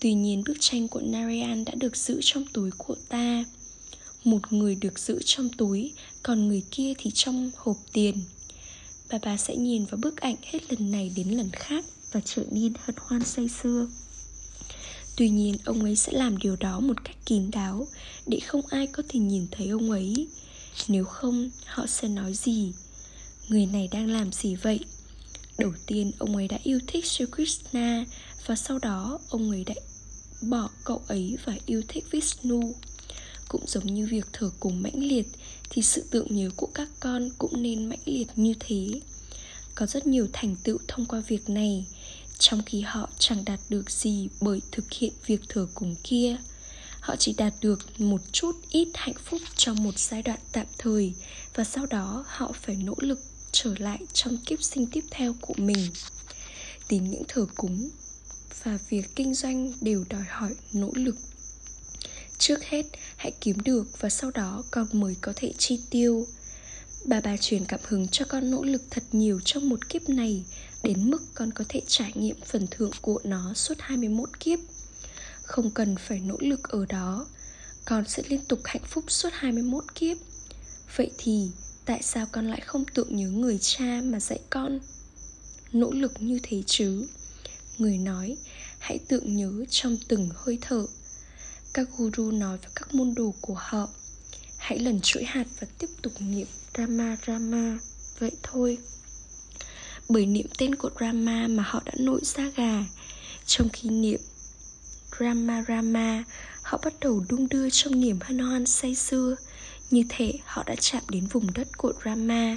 Tuy 0.00 0.14
nhiên 0.14 0.42
bức 0.46 0.54
tranh 0.60 0.88
của 0.88 1.00
Narayan 1.00 1.64
đã 1.64 1.72
được 1.74 1.96
giữ 1.96 2.20
trong 2.22 2.44
túi 2.52 2.70
của 2.78 2.96
ta 3.08 3.44
một 4.24 4.52
người 4.52 4.74
được 4.74 4.98
giữ 4.98 5.18
trong 5.24 5.48
túi, 5.48 5.92
còn 6.22 6.48
người 6.48 6.62
kia 6.70 6.92
thì 6.98 7.10
trong 7.14 7.50
hộp 7.56 7.76
tiền. 7.92 8.20
Bà 9.10 9.18
bà 9.22 9.36
sẽ 9.36 9.56
nhìn 9.56 9.84
vào 9.84 9.98
bức 10.02 10.16
ảnh 10.16 10.36
hết 10.42 10.72
lần 10.72 10.90
này 10.90 11.12
đến 11.16 11.28
lần 11.28 11.50
khác 11.52 11.84
và 12.12 12.20
trở 12.24 12.42
nên 12.50 12.72
hân 12.84 12.96
hoan 12.98 13.24
say 13.24 13.48
sưa. 13.62 13.86
Tuy 15.16 15.28
nhiên, 15.28 15.56
ông 15.64 15.84
ấy 15.84 15.96
sẽ 15.96 16.12
làm 16.12 16.38
điều 16.38 16.56
đó 16.56 16.80
một 16.80 17.04
cách 17.04 17.16
kín 17.26 17.50
đáo, 17.50 17.86
để 18.26 18.40
không 18.40 18.62
ai 18.70 18.86
có 18.86 19.02
thể 19.08 19.20
nhìn 19.20 19.46
thấy 19.50 19.68
ông 19.68 19.90
ấy. 19.90 20.28
Nếu 20.88 21.04
không, 21.04 21.50
họ 21.66 21.86
sẽ 21.86 22.08
nói 22.08 22.34
gì? 22.34 22.72
Người 23.48 23.66
này 23.66 23.88
đang 23.92 24.10
làm 24.10 24.32
gì 24.32 24.54
vậy? 24.54 24.80
Đầu 25.58 25.72
tiên, 25.86 26.12
ông 26.18 26.36
ấy 26.36 26.48
đã 26.48 26.58
yêu 26.62 26.80
thích 26.86 27.06
Sri 27.06 27.24
Krishna 27.36 28.04
và 28.46 28.56
sau 28.56 28.78
đó, 28.78 29.18
ông 29.30 29.50
ấy 29.50 29.64
đã 29.64 29.74
bỏ 30.42 30.70
cậu 30.84 31.02
ấy 31.08 31.36
và 31.44 31.56
yêu 31.66 31.82
thích 31.88 32.04
Vishnu 32.10 32.74
cũng 33.52 33.66
giống 33.66 33.86
như 33.86 34.06
việc 34.10 34.26
thở 34.32 34.50
cùng 34.60 34.82
mãnh 34.82 35.04
liệt, 35.04 35.26
thì 35.70 35.82
sự 35.82 36.04
tượng 36.10 36.36
nhớ 36.36 36.50
của 36.56 36.68
các 36.74 36.88
con 37.00 37.30
cũng 37.38 37.62
nên 37.62 37.88
mãnh 37.88 37.98
liệt 38.04 38.26
như 38.36 38.54
thế. 38.60 39.00
Có 39.74 39.86
rất 39.86 40.06
nhiều 40.06 40.26
thành 40.32 40.56
tựu 40.64 40.78
thông 40.88 41.06
qua 41.06 41.22
việc 41.28 41.50
này, 41.50 41.86
trong 42.38 42.62
khi 42.66 42.80
họ 42.80 43.10
chẳng 43.18 43.44
đạt 43.44 43.60
được 43.68 43.90
gì 43.90 44.28
bởi 44.40 44.60
thực 44.72 44.92
hiện 44.92 45.12
việc 45.26 45.40
thở 45.48 45.66
cùng 45.74 45.94
kia. 46.04 46.36
Họ 47.00 47.16
chỉ 47.16 47.34
đạt 47.36 47.54
được 47.60 48.00
một 48.00 48.20
chút 48.32 48.52
ít 48.70 48.88
hạnh 48.94 49.14
phúc 49.24 49.40
trong 49.56 49.84
một 49.84 49.98
giai 49.98 50.22
đoạn 50.22 50.38
tạm 50.52 50.66
thời, 50.78 51.14
và 51.54 51.64
sau 51.64 51.86
đó 51.86 52.24
họ 52.28 52.52
phải 52.62 52.76
nỗ 52.76 52.94
lực 52.98 53.18
trở 53.52 53.74
lại 53.78 53.98
trong 54.12 54.36
kiếp 54.36 54.62
sinh 54.62 54.86
tiếp 54.86 55.04
theo 55.10 55.34
của 55.40 55.54
mình. 55.56 55.88
Tín 56.88 57.10
những 57.10 57.24
thờ 57.28 57.46
cúng 57.56 57.90
và 58.64 58.78
việc 58.88 59.06
kinh 59.16 59.34
doanh 59.34 59.72
đều 59.80 60.04
đòi 60.08 60.24
hỏi 60.28 60.54
nỗ 60.72 60.90
lực 60.94 61.16
trước 62.42 62.64
hết 62.64 62.86
hãy 63.16 63.32
kiếm 63.40 63.60
được 63.64 63.84
và 64.00 64.08
sau 64.08 64.30
đó 64.30 64.64
con 64.70 64.86
mới 64.92 65.16
có 65.20 65.32
thể 65.36 65.52
chi 65.58 65.80
tiêu 65.90 66.26
bà 67.04 67.20
bà 67.20 67.36
truyền 67.36 67.64
cảm 67.64 67.80
hứng 67.84 68.08
cho 68.08 68.24
con 68.28 68.50
nỗ 68.50 68.62
lực 68.62 68.82
thật 68.90 69.02
nhiều 69.12 69.40
trong 69.44 69.68
một 69.68 69.88
kiếp 69.88 70.08
này 70.08 70.44
đến 70.82 71.10
mức 71.10 71.22
con 71.34 71.50
có 71.52 71.64
thể 71.68 71.82
trải 71.86 72.12
nghiệm 72.14 72.36
phần 72.46 72.66
thưởng 72.70 72.90
của 73.00 73.20
nó 73.24 73.54
suốt 73.54 73.74
21 73.78 74.40
kiếp. 74.40 74.58
Không 75.42 75.70
cần 75.70 75.96
phải 75.96 76.20
nỗ 76.20 76.36
lực 76.40 76.68
ở 76.68 76.86
đó, 76.88 77.26
con 77.84 78.04
sẽ 78.08 78.22
liên 78.28 78.40
tục 78.48 78.60
hạnh 78.64 78.82
phúc 78.84 79.04
suốt 79.08 79.30
21 79.32 79.84
kiếp. 79.94 80.16
Vậy 80.96 81.10
thì 81.18 81.50
tại 81.84 82.02
sao 82.02 82.26
con 82.32 82.48
lại 82.48 82.60
không 82.60 82.84
tưởng 82.94 83.16
nhớ 83.16 83.28
người 83.28 83.58
cha 83.60 84.00
mà 84.04 84.20
dạy 84.20 84.40
con 84.50 84.80
nỗ 85.72 85.90
lực 85.90 86.12
như 86.22 86.38
thế 86.42 86.62
chứ? 86.66 87.06
Người 87.78 87.98
nói, 87.98 88.36
hãy 88.78 88.98
tưởng 89.08 89.36
nhớ 89.36 89.64
trong 89.70 89.96
từng 90.08 90.28
hơi 90.34 90.58
thở 90.60 90.86
các 91.74 91.88
guru 91.96 92.30
nói 92.30 92.58
với 92.58 92.70
các 92.74 92.94
môn 92.94 93.14
đồ 93.14 93.34
của 93.40 93.54
họ, 93.54 93.88
hãy 94.56 94.78
lần 94.78 95.00
chuỗi 95.00 95.24
hạt 95.24 95.46
và 95.60 95.66
tiếp 95.78 95.86
tục 96.02 96.12
niệm 96.20 96.46
rama 96.78 97.16
rama. 97.26 97.78
Vậy 98.18 98.30
thôi. 98.42 98.78
Bởi 100.08 100.26
niệm 100.26 100.46
tên 100.58 100.74
của 100.74 100.90
rama 101.00 101.48
mà 101.48 101.62
họ 101.66 101.82
đã 101.84 101.92
nổi 101.98 102.20
da 102.24 102.44
gà, 102.56 102.84
trong 103.46 103.68
khi 103.72 103.88
niệm 103.88 104.20
rama 105.20 105.64
rama, 105.68 106.24
họ 106.62 106.80
bắt 106.84 106.94
đầu 107.00 107.24
đung 107.28 107.48
đưa 107.48 107.70
trong 107.70 108.00
niềm 108.00 108.18
hân 108.20 108.38
hoan 108.38 108.66
say 108.66 108.94
sưa. 108.94 109.36
Như 109.90 110.04
thể 110.08 110.32
họ 110.44 110.62
đã 110.66 110.74
chạm 110.80 111.02
đến 111.08 111.26
vùng 111.26 111.52
đất 111.52 111.68
của 111.76 111.92
rama. 112.04 112.56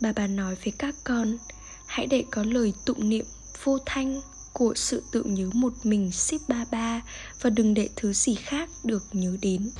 Bà 0.00 0.12
bà 0.12 0.26
nói 0.26 0.54
với 0.64 0.72
các 0.78 0.94
con, 1.04 1.38
hãy 1.86 2.06
để 2.06 2.24
có 2.30 2.42
lời 2.42 2.72
tụng 2.84 3.08
niệm 3.08 3.24
vô 3.64 3.78
thanh 3.86 4.20
của 4.58 4.72
sự 4.76 5.02
tự 5.12 5.22
nhớ 5.22 5.50
một 5.54 5.72
mình 5.84 6.12
ship 6.12 6.48
ba 6.48 6.64
ba 6.70 7.02
và 7.42 7.50
đừng 7.50 7.74
để 7.74 7.88
thứ 7.96 8.12
gì 8.12 8.34
khác 8.34 8.68
được 8.84 9.02
nhớ 9.12 9.36
đến. 9.42 9.70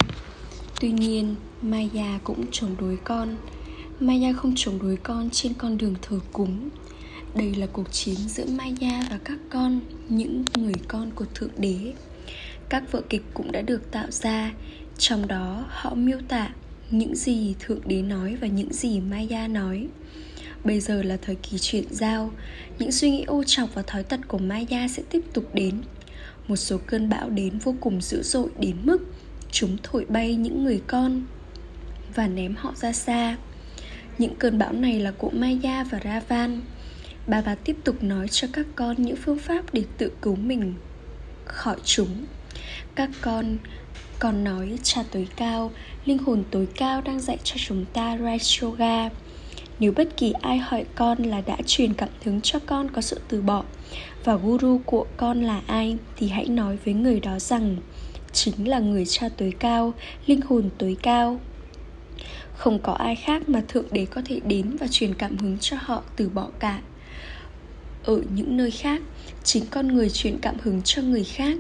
Tuy 0.81 0.91
nhiên, 0.91 1.35
maya 1.63 2.19
cũng 2.25 2.45
chống 2.53 2.77
đối 2.81 2.97
con. 2.97 3.37
Maya 4.01 4.33
không 4.33 4.53
chống 4.57 4.79
đối 4.83 4.97
con 4.97 5.31
trên 5.31 5.55
con 5.55 5.79
đường 5.79 5.95
thờ 6.03 6.21
cúng. 6.33 6.69
Đây 7.35 7.55
là 7.55 7.67
cuộc 7.67 7.93
chiến 7.93 8.17
giữa 8.17 8.45
maya 8.47 9.07
và 9.11 9.19
các 9.25 9.39
con, 9.51 9.81
những 10.09 10.45
người 10.57 10.75
con 10.89 11.11
của 11.15 11.27
thượng 11.35 11.51
đế. 11.59 11.95
Các 12.69 12.93
vở 12.93 13.01
kịch 13.11 13.23
cũng 13.35 13.53
đã 13.53 13.61
được 13.61 13.91
tạo 13.91 14.11
ra, 14.11 14.53
trong 14.99 15.29
đó 15.29 15.65
họ 15.69 15.95
miêu 15.95 16.19
tả 16.29 16.51
những 16.91 17.17
gì 17.17 17.55
thượng 17.61 17.81
đế 17.89 18.03
nói 18.03 18.37
và 18.41 18.47
những 18.47 18.73
gì 18.73 19.01
maya 19.01 19.49
nói. 19.49 19.89
Bây 20.67 20.81
giờ 20.81 21.03
là 21.03 21.17
thời 21.23 21.35
kỳ 21.35 21.59
chuyển 21.59 21.85
giao. 21.91 22.31
Những 22.79 22.93
suy 22.93 23.11
nghĩ 23.11 23.25
ô 23.25 23.45
trọc 23.45 23.75
và 23.75 23.83
thói 23.83 24.03
tật 24.03 24.21
của 24.29 24.39
Maya 24.39 24.89
sẽ 24.89 25.03
tiếp 25.11 25.21
tục 25.33 25.55
đến. 25.55 25.83
Một 26.49 26.57
số 26.57 26.79
cơn 26.87 27.09
bão 27.09 27.31
đến 27.31 27.59
vô 27.59 27.75
cùng 27.81 28.01
dữ 28.01 28.23
dội 28.23 28.49
đến 28.59 28.77
mức 28.83 28.99
Chúng 29.51 29.77
thổi 29.83 30.05
bay 30.09 30.35
những 30.35 30.65
người 30.65 30.83
con 30.87 31.23
Và 32.15 32.29
ném 32.29 32.55
họ 32.57 32.73
ra 32.77 32.93
xa. 32.93 33.37
Những 34.19 34.35
cơn 34.37 34.59
bão 34.59 34.73
này 34.73 35.01
là 35.01 35.13
của 35.19 35.31
Maya 35.31 35.85
và 35.85 36.01
Ravan. 36.05 36.61
Bà 37.27 37.41
bà 37.41 37.55
tiếp 37.55 37.77
tục 37.85 38.03
nói 38.03 38.29
cho 38.29 38.49
các 38.53 38.67
con 38.75 39.03
những 39.03 39.17
phương 39.17 39.39
pháp 39.39 39.75
để 39.75 39.83
tự 39.99 40.13
cứu 40.23 40.37
mình 40.37 40.75
khỏi 41.45 41.77
chúng. 41.85 42.25
Các 42.95 43.11
con 43.21 43.57
còn 44.19 44.45
nói 44.45 44.79
cha 44.83 45.05
tối 45.13 45.29
cao, 45.37 45.71
linh 46.05 46.19
hồn 46.19 46.45
tối 46.51 46.69
cao 46.77 47.01
đang 47.01 47.21
dạy 47.21 47.39
cho 47.45 47.57
chúng 47.59 47.85
ta 47.93 48.19
Rai 48.19 48.39
Yoga 48.61 49.09
nếu 49.79 49.93
bất 49.93 50.17
kỳ 50.17 50.33
ai 50.33 50.59
hỏi 50.59 50.85
con 50.95 51.23
là 51.23 51.41
đã 51.41 51.57
truyền 51.67 51.95
cảm 51.95 52.09
hứng 52.25 52.41
cho 52.41 52.59
con 52.67 52.91
có 52.91 53.01
sự 53.01 53.21
từ 53.29 53.43
bỏ 53.43 53.65
và 54.25 54.35
guru 54.37 54.81
của 54.87 55.07
con 55.17 55.43
là 55.43 55.61
ai 55.67 55.97
thì 56.17 56.29
hãy 56.29 56.49
nói 56.49 56.79
với 56.85 56.95
người 56.95 57.21
đó 57.21 57.39
rằng, 57.39 57.77
chính 58.33 58.69
là 58.69 58.79
người 58.79 59.05
cha 59.07 59.29
tối 59.29 59.53
cao, 59.59 59.95
linh 60.27 60.41
hồn 60.41 60.71
tối 60.79 60.97
cao. 61.03 61.41
Không 62.57 62.79
có 62.79 62.93
ai 62.93 63.17
khác 63.17 63.49
mà 63.49 63.63
thượng 63.69 63.87
đế 63.91 64.05
có 64.07 64.23
thể 64.25 64.41
đến 64.47 64.77
và 64.81 64.87
truyền 64.91 65.15
cảm 65.15 65.39
hứng 65.39 65.59
cho 65.59 65.77
họ 65.81 66.03
từ 66.17 66.29
bỏ 66.29 66.49
cả. 66.59 66.81
Ở 68.05 68.23
những 68.35 68.57
nơi 68.57 68.71
khác, 68.71 69.03
chính 69.45 69.65
con 69.71 69.89
người 69.89 70.11
truyền 70.11 70.39
cảm 70.39 70.55
hứng 70.63 70.83
cho 70.83 71.03
người 71.03 71.25
khác. 71.25 71.59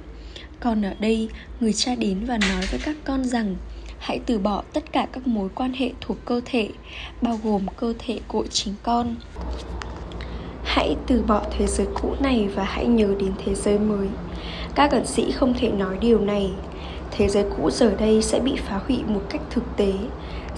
Còn 0.61 0.82
ở 0.82 0.94
đây, 1.00 1.28
người 1.61 1.73
cha 1.73 1.94
đến 1.94 2.25
và 2.25 2.38
nói 2.38 2.66
với 2.70 2.80
các 2.85 2.96
con 3.04 3.25
rằng 3.25 3.56
hãy 3.98 4.20
từ 4.26 4.38
bỏ 4.38 4.62
tất 4.72 4.92
cả 4.92 5.06
các 5.12 5.26
mối 5.26 5.48
quan 5.54 5.72
hệ 5.72 5.90
thuộc 6.00 6.16
cơ 6.24 6.40
thể, 6.44 6.68
bao 7.22 7.38
gồm 7.44 7.66
cơ 7.76 7.94
thể 7.98 8.20
của 8.28 8.46
chính 8.46 8.74
con. 8.82 9.14
Hãy 10.64 10.96
từ 11.06 11.22
bỏ 11.26 11.42
thế 11.58 11.66
giới 11.66 11.86
cũ 11.94 12.14
này 12.20 12.48
và 12.54 12.64
hãy 12.64 12.86
nhớ 12.86 13.08
đến 13.18 13.32
thế 13.44 13.54
giới 13.54 13.78
mới. 13.78 14.08
Các 14.74 14.90
ẩn 14.90 15.06
sĩ 15.06 15.32
không 15.32 15.54
thể 15.54 15.68
nói 15.68 15.98
điều 16.00 16.20
này. 16.20 16.50
Thế 17.10 17.28
giới 17.28 17.44
cũ 17.56 17.70
giờ 17.70 17.94
đây 17.98 18.22
sẽ 18.22 18.40
bị 18.40 18.56
phá 18.56 18.80
hủy 18.88 18.98
một 19.06 19.22
cách 19.28 19.42
thực 19.50 19.76
tế. 19.76 19.92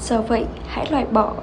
Do 0.00 0.20
vậy, 0.22 0.44
hãy 0.66 0.86
loại 0.90 1.04
bỏ 1.04 1.34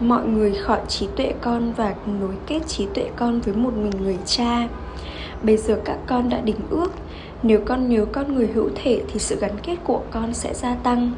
mọi 0.00 0.26
người 0.26 0.54
khỏi 0.54 0.80
trí 0.88 1.08
tuệ 1.16 1.32
con 1.40 1.72
và 1.72 1.94
nối 2.20 2.34
kết 2.46 2.60
trí 2.68 2.86
tuệ 2.94 3.10
con 3.16 3.40
với 3.40 3.54
một 3.54 3.72
mình 3.74 4.02
người 4.02 4.18
cha. 4.26 4.68
Bây 5.42 5.56
giờ 5.56 5.80
các 5.84 5.98
con 6.06 6.28
đã 6.28 6.40
đính 6.40 6.60
ước 6.70 6.92
nếu 7.42 7.60
con 7.64 7.88
nhớ 7.88 8.04
con 8.12 8.34
người 8.34 8.46
hữu 8.46 8.68
thể 8.74 9.02
thì 9.12 9.18
sự 9.18 9.36
gắn 9.40 9.52
kết 9.62 9.76
của 9.84 10.00
con 10.10 10.34
sẽ 10.34 10.54
gia 10.54 10.74
tăng. 10.74 11.12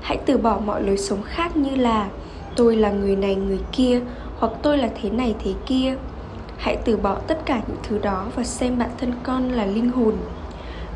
Hãy 0.00 0.18
từ 0.26 0.38
bỏ 0.38 0.60
mọi 0.66 0.82
lối 0.82 0.98
sống 0.98 1.22
khác 1.22 1.56
như 1.56 1.76
là, 1.76 2.08
tôi 2.56 2.76
là 2.76 2.90
người 2.90 3.16
này, 3.16 3.34
người 3.34 3.60
kia, 3.72 4.00
hoặc 4.38 4.52
tôi 4.62 4.78
là 4.78 4.90
thế 5.02 5.10
này, 5.10 5.34
thế 5.44 5.52
kia. 5.66 5.96
Hãy 6.56 6.76
từ 6.84 6.96
bỏ 6.96 7.14
tất 7.26 7.46
cả 7.46 7.60
những 7.68 7.78
thứ 7.82 7.98
đó 7.98 8.26
và 8.36 8.44
xem 8.44 8.78
bản 8.78 8.90
thân 8.98 9.12
con 9.22 9.52
là 9.52 9.66
linh 9.66 9.90
hồn. 9.90 10.14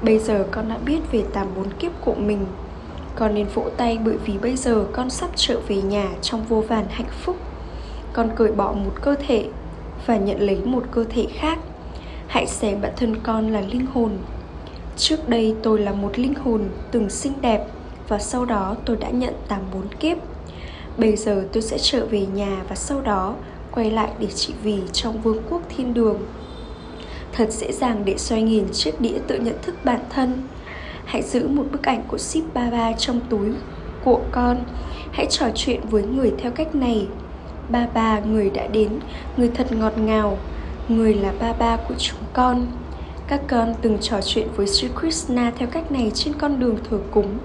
Bây 0.02 0.18
giờ 0.18 0.46
con 0.50 0.68
đã 0.68 0.78
biết 0.84 0.98
về 1.12 1.24
tám 1.32 1.46
bốn 1.56 1.70
kiếp 1.70 1.92
của 2.04 2.14
mình. 2.14 2.46
Con 3.14 3.34
nên 3.34 3.46
vỗ 3.54 3.64
tay 3.76 3.98
bởi 4.04 4.16
vì 4.24 4.38
bây 4.38 4.56
giờ 4.56 4.86
con 4.92 5.10
sắp 5.10 5.30
trở 5.36 5.60
về 5.68 5.76
nhà 5.82 6.08
trong 6.22 6.44
vô 6.44 6.60
vàn 6.68 6.84
hạnh 6.90 7.10
phúc. 7.22 7.36
Con 8.12 8.30
cởi 8.36 8.52
bỏ 8.52 8.72
một 8.72 8.92
cơ 9.02 9.14
thể 9.26 9.48
và 10.06 10.16
nhận 10.16 10.40
lấy 10.40 10.60
một 10.64 10.84
cơ 10.90 11.04
thể 11.04 11.26
khác. 11.34 11.58
Hãy 12.26 12.46
xem 12.46 12.80
bản 12.80 12.92
thân 12.96 13.16
con 13.22 13.52
là 13.52 13.60
linh 13.60 13.86
hồn 13.86 14.10
trước 14.96 15.28
đây 15.28 15.54
tôi 15.62 15.78
là 15.78 15.92
một 15.92 16.18
linh 16.18 16.34
hồn 16.34 16.62
từng 16.90 17.10
xinh 17.10 17.32
đẹp 17.40 17.66
và 18.08 18.18
sau 18.18 18.44
đó 18.44 18.76
tôi 18.84 18.96
đã 18.96 19.10
nhận 19.10 19.34
tám 19.48 19.60
bốn 19.74 19.88
kiếp. 20.00 20.18
Bây 20.96 21.16
giờ 21.16 21.48
tôi 21.52 21.62
sẽ 21.62 21.78
trở 21.78 22.06
về 22.06 22.26
nhà 22.26 22.62
và 22.68 22.74
sau 22.76 23.00
đó 23.00 23.34
quay 23.70 23.90
lại 23.90 24.10
để 24.18 24.26
trị 24.26 24.54
vì 24.62 24.78
trong 24.92 25.22
vương 25.22 25.42
quốc 25.50 25.62
thiên 25.76 25.94
đường. 25.94 26.18
Thật 27.32 27.52
dễ 27.52 27.72
dàng 27.72 28.02
để 28.04 28.18
xoay 28.18 28.42
nghìn 28.42 28.64
chiếc 28.72 29.00
đĩa 29.00 29.18
tự 29.26 29.38
nhận 29.38 29.54
thức 29.62 29.74
bản 29.84 30.00
thân. 30.10 30.42
Hãy 31.04 31.22
giữ 31.22 31.48
một 31.48 31.64
bức 31.72 31.82
ảnh 31.82 32.02
của 32.08 32.18
ship 32.18 32.54
baba 32.54 32.92
trong 32.92 33.20
túi 33.28 33.48
của 34.04 34.20
con. 34.32 34.64
Hãy 35.12 35.26
trò 35.30 35.46
chuyện 35.54 35.80
với 35.90 36.02
người 36.02 36.32
theo 36.38 36.52
cách 36.52 36.74
này. 36.74 37.06
Ba 37.68 37.86
ba, 37.94 38.20
người 38.20 38.50
đã 38.50 38.66
đến, 38.66 38.90
người 39.36 39.50
thật 39.54 39.72
ngọt 39.72 39.98
ngào. 39.98 40.38
Người 40.88 41.14
là 41.14 41.32
ba 41.40 41.52
ba 41.52 41.76
của 41.76 41.94
chúng 41.98 42.20
con 42.32 42.66
các 43.28 43.40
con 43.48 43.74
từng 43.82 43.98
trò 44.00 44.20
chuyện 44.26 44.48
với 44.56 44.66
Sri 44.66 44.88
Krishna 45.00 45.52
theo 45.58 45.68
cách 45.68 45.92
này 45.92 46.10
trên 46.14 46.34
con 46.34 46.60
đường 46.60 46.78
thờ 46.90 46.98
cúng. 47.10 47.38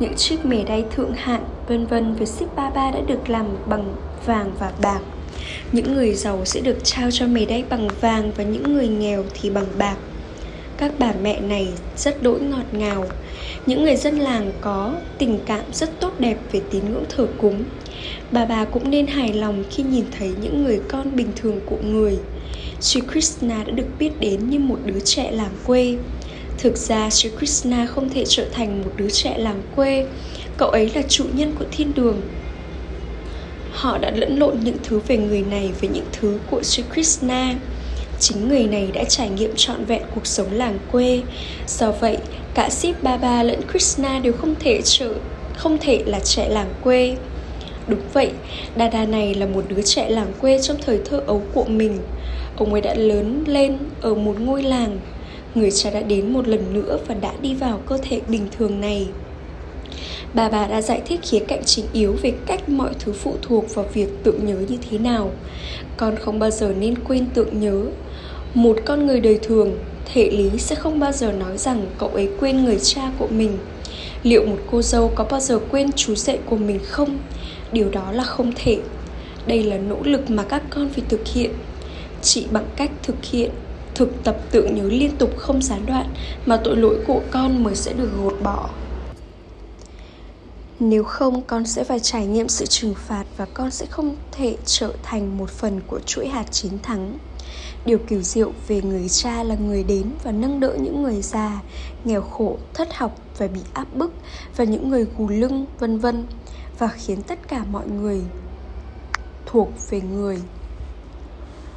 Những 0.00 0.14
chiếc 0.14 0.44
mề 0.44 0.64
đay 0.64 0.84
thượng 0.96 1.12
hạng, 1.14 1.44
vân 1.68 1.86
vân 1.86 2.14
với 2.14 2.26
ship 2.26 2.56
baba 2.56 2.90
đã 2.90 3.00
được 3.06 3.30
làm 3.30 3.46
bằng 3.66 3.94
vàng 4.26 4.52
và 4.58 4.72
bạc. 4.82 5.00
Những 5.72 5.94
người 5.94 6.14
giàu 6.14 6.44
sẽ 6.44 6.60
được 6.60 6.78
trao 6.84 7.10
cho 7.10 7.26
mề 7.26 7.44
đay 7.44 7.64
bằng 7.68 7.88
vàng 8.00 8.30
và 8.36 8.44
những 8.44 8.74
người 8.74 8.88
nghèo 8.88 9.24
thì 9.34 9.50
bằng 9.50 9.66
bạc. 9.78 9.96
Các 10.76 10.92
bà 10.98 11.12
mẹ 11.22 11.40
này 11.40 11.68
rất 11.96 12.22
đỗi 12.22 12.40
ngọt 12.40 12.64
ngào. 12.72 13.04
Những 13.66 13.84
người 13.84 13.96
dân 13.96 14.18
làng 14.18 14.52
có 14.60 14.94
tình 15.18 15.38
cảm 15.46 15.64
rất 15.72 16.00
tốt 16.00 16.12
đẹp 16.18 16.36
về 16.52 16.60
tín 16.70 16.82
ngưỡng 16.92 17.04
thờ 17.16 17.26
cúng. 17.38 17.64
Bà 18.30 18.44
bà 18.44 18.64
cũng 18.64 18.90
nên 18.90 19.06
hài 19.06 19.32
lòng 19.32 19.64
khi 19.70 19.82
nhìn 19.82 20.04
thấy 20.18 20.30
những 20.40 20.64
người 20.64 20.80
con 20.88 21.16
bình 21.16 21.28
thường 21.36 21.60
của 21.66 21.78
người. 21.84 22.18
Sri 22.80 23.00
Krishna 23.00 23.64
đã 23.64 23.72
được 23.72 23.86
biết 23.98 24.10
đến 24.20 24.50
như 24.50 24.58
một 24.58 24.78
đứa 24.84 25.00
trẻ 25.04 25.30
làng 25.30 25.54
quê. 25.66 25.96
Thực 26.58 26.76
ra 26.76 27.10
Sri 27.10 27.30
Krishna 27.38 27.86
không 27.86 28.08
thể 28.08 28.24
trở 28.28 28.44
thành 28.52 28.82
một 28.82 28.90
đứa 28.96 29.10
trẻ 29.10 29.38
làng 29.38 29.62
quê. 29.76 30.06
Cậu 30.56 30.68
ấy 30.68 30.90
là 30.94 31.02
chủ 31.08 31.24
nhân 31.32 31.54
của 31.58 31.64
thiên 31.70 31.94
đường. 31.94 32.20
Họ 33.72 33.98
đã 33.98 34.10
lẫn 34.10 34.38
lộn 34.38 34.60
những 34.64 34.76
thứ 34.84 35.00
về 35.08 35.16
người 35.16 35.42
này 35.50 35.70
với 35.80 35.90
những 35.90 36.06
thứ 36.12 36.38
của 36.50 36.62
Sri 36.62 36.82
Krishna. 36.94 37.54
Chính 38.20 38.48
người 38.48 38.64
này 38.64 38.88
đã 38.94 39.04
trải 39.04 39.28
nghiệm 39.28 39.52
trọn 39.56 39.84
vẹn 39.84 40.02
cuộc 40.14 40.26
sống 40.26 40.52
làng 40.52 40.78
quê. 40.92 41.22
Do 41.68 41.90
vậy, 41.90 42.18
cả 42.54 42.68
Sip 42.70 43.02
Baba 43.02 43.42
lẫn 43.42 43.60
Krishna 43.70 44.18
đều 44.18 44.32
không 44.32 44.54
thể 44.60 44.80
trở 44.84 45.14
không 45.56 45.78
thể 45.80 46.02
là 46.06 46.20
trẻ 46.20 46.48
làng 46.48 46.74
quê. 46.82 47.16
Đúng 47.88 48.00
vậy, 48.12 48.30
Dada 48.78 49.04
này 49.04 49.34
là 49.34 49.46
một 49.46 49.64
đứa 49.68 49.82
trẻ 49.82 50.10
làng 50.10 50.32
quê 50.40 50.58
trong 50.62 50.76
thời 50.86 51.00
thơ 51.04 51.22
ấu 51.26 51.42
của 51.54 51.64
mình. 51.64 51.98
Ông 52.56 52.72
ấy 52.72 52.80
đã 52.80 52.94
lớn 52.94 53.44
lên 53.46 53.78
ở 54.00 54.14
một 54.14 54.40
ngôi 54.40 54.62
làng. 54.62 54.98
Người 55.54 55.70
cha 55.70 55.90
đã 55.90 56.00
đến 56.00 56.32
một 56.32 56.48
lần 56.48 56.74
nữa 56.74 56.98
và 57.06 57.14
đã 57.14 57.32
đi 57.42 57.54
vào 57.54 57.80
cơ 57.86 57.98
thể 58.02 58.20
bình 58.28 58.46
thường 58.58 58.80
này. 58.80 59.08
Bà 60.34 60.48
bà 60.48 60.66
đã 60.66 60.82
giải 60.82 61.02
thích 61.06 61.20
khía 61.22 61.38
cạnh 61.38 61.64
chính 61.64 61.84
yếu 61.92 62.12
về 62.22 62.32
cách 62.46 62.68
mọi 62.68 62.90
thứ 62.98 63.12
phụ 63.12 63.34
thuộc 63.42 63.74
vào 63.74 63.84
việc 63.92 64.08
tưởng 64.22 64.46
nhớ 64.46 64.56
như 64.68 64.76
thế 64.90 64.98
nào. 64.98 65.30
Con 65.96 66.16
không 66.16 66.38
bao 66.38 66.50
giờ 66.50 66.74
nên 66.80 66.94
quên 67.04 67.26
tưởng 67.34 67.60
nhớ. 67.60 67.82
Một 68.54 68.76
con 68.84 69.06
người 69.06 69.20
đời 69.20 69.38
thường, 69.42 69.78
thể 70.12 70.30
lý 70.30 70.58
sẽ 70.58 70.74
không 70.74 70.98
bao 70.98 71.12
giờ 71.12 71.32
nói 71.32 71.58
rằng 71.58 71.86
cậu 71.98 72.08
ấy 72.08 72.28
quên 72.40 72.64
người 72.64 72.78
cha 72.82 73.10
của 73.18 73.28
mình. 73.30 73.58
Liệu 74.22 74.46
một 74.46 74.58
cô 74.70 74.82
dâu 74.82 75.12
có 75.14 75.24
bao 75.30 75.40
giờ 75.40 75.58
quên 75.70 75.92
chú 75.92 76.14
rể 76.14 76.36
của 76.36 76.56
mình 76.56 76.78
không? 76.84 77.18
Điều 77.72 77.90
đó 77.90 78.12
là 78.12 78.24
không 78.24 78.52
thể. 78.56 78.78
Đây 79.46 79.62
là 79.62 79.78
nỗ 79.78 79.96
lực 80.02 80.30
mà 80.30 80.42
các 80.42 80.62
con 80.70 80.88
phải 80.88 81.04
thực 81.08 81.26
hiện. 81.26 81.50
Chỉ 82.22 82.46
bằng 82.50 82.66
cách 82.76 82.90
thực 83.02 83.24
hiện, 83.24 83.50
thực 83.94 84.24
tập 84.24 84.36
tưởng 84.50 84.74
nhớ 84.74 84.88
liên 84.88 85.18
tục 85.18 85.30
không 85.36 85.62
gián 85.62 85.86
đoạn 85.86 86.14
mà 86.46 86.60
tội 86.64 86.76
lỗi 86.76 86.98
của 87.06 87.20
con 87.30 87.64
mới 87.64 87.74
sẽ 87.74 87.92
được 87.92 88.10
gột 88.16 88.34
bỏ. 88.42 88.70
Nếu 90.80 91.04
không, 91.04 91.42
con 91.42 91.66
sẽ 91.66 91.84
phải 91.84 92.00
trải 92.00 92.26
nghiệm 92.26 92.48
sự 92.48 92.66
trừng 92.66 92.94
phạt 92.94 93.24
và 93.36 93.46
con 93.54 93.70
sẽ 93.70 93.86
không 93.86 94.16
thể 94.32 94.56
trở 94.64 94.92
thành 95.02 95.38
một 95.38 95.50
phần 95.50 95.80
của 95.86 96.00
chuỗi 96.06 96.28
hạt 96.28 96.44
chiến 96.50 96.78
thắng. 96.82 97.18
Điều 97.84 97.98
kỳ 97.98 98.22
diệu 98.22 98.52
về 98.68 98.82
người 98.82 99.08
cha 99.08 99.42
là 99.42 99.54
người 99.54 99.84
đến 99.84 100.10
và 100.22 100.32
nâng 100.32 100.60
đỡ 100.60 100.76
những 100.80 101.02
người 101.02 101.22
già, 101.22 101.62
nghèo 102.04 102.22
khổ, 102.22 102.58
thất 102.74 102.94
học 102.94 103.16
và 103.38 103.46
bị 103.46 103.60
áp 103.72 103.94
bức, 103.94 104.12
và 104.56 104.64
những 104.64 104.90
người 104.90 105.06
gù 105.16 105.28
lưng, 105.28 105.66
vân 105.78 105.98
vân, 105.98 106.26
và 106.78 106.88
khiến 106.88 107.22
tất 107.22 107.48
cả 107.48 107.64
mọi 107.64 107.86
người 107.88 108.20
thuộc 109.46 109.68
về 109.90 110.00
người 110.00 110.42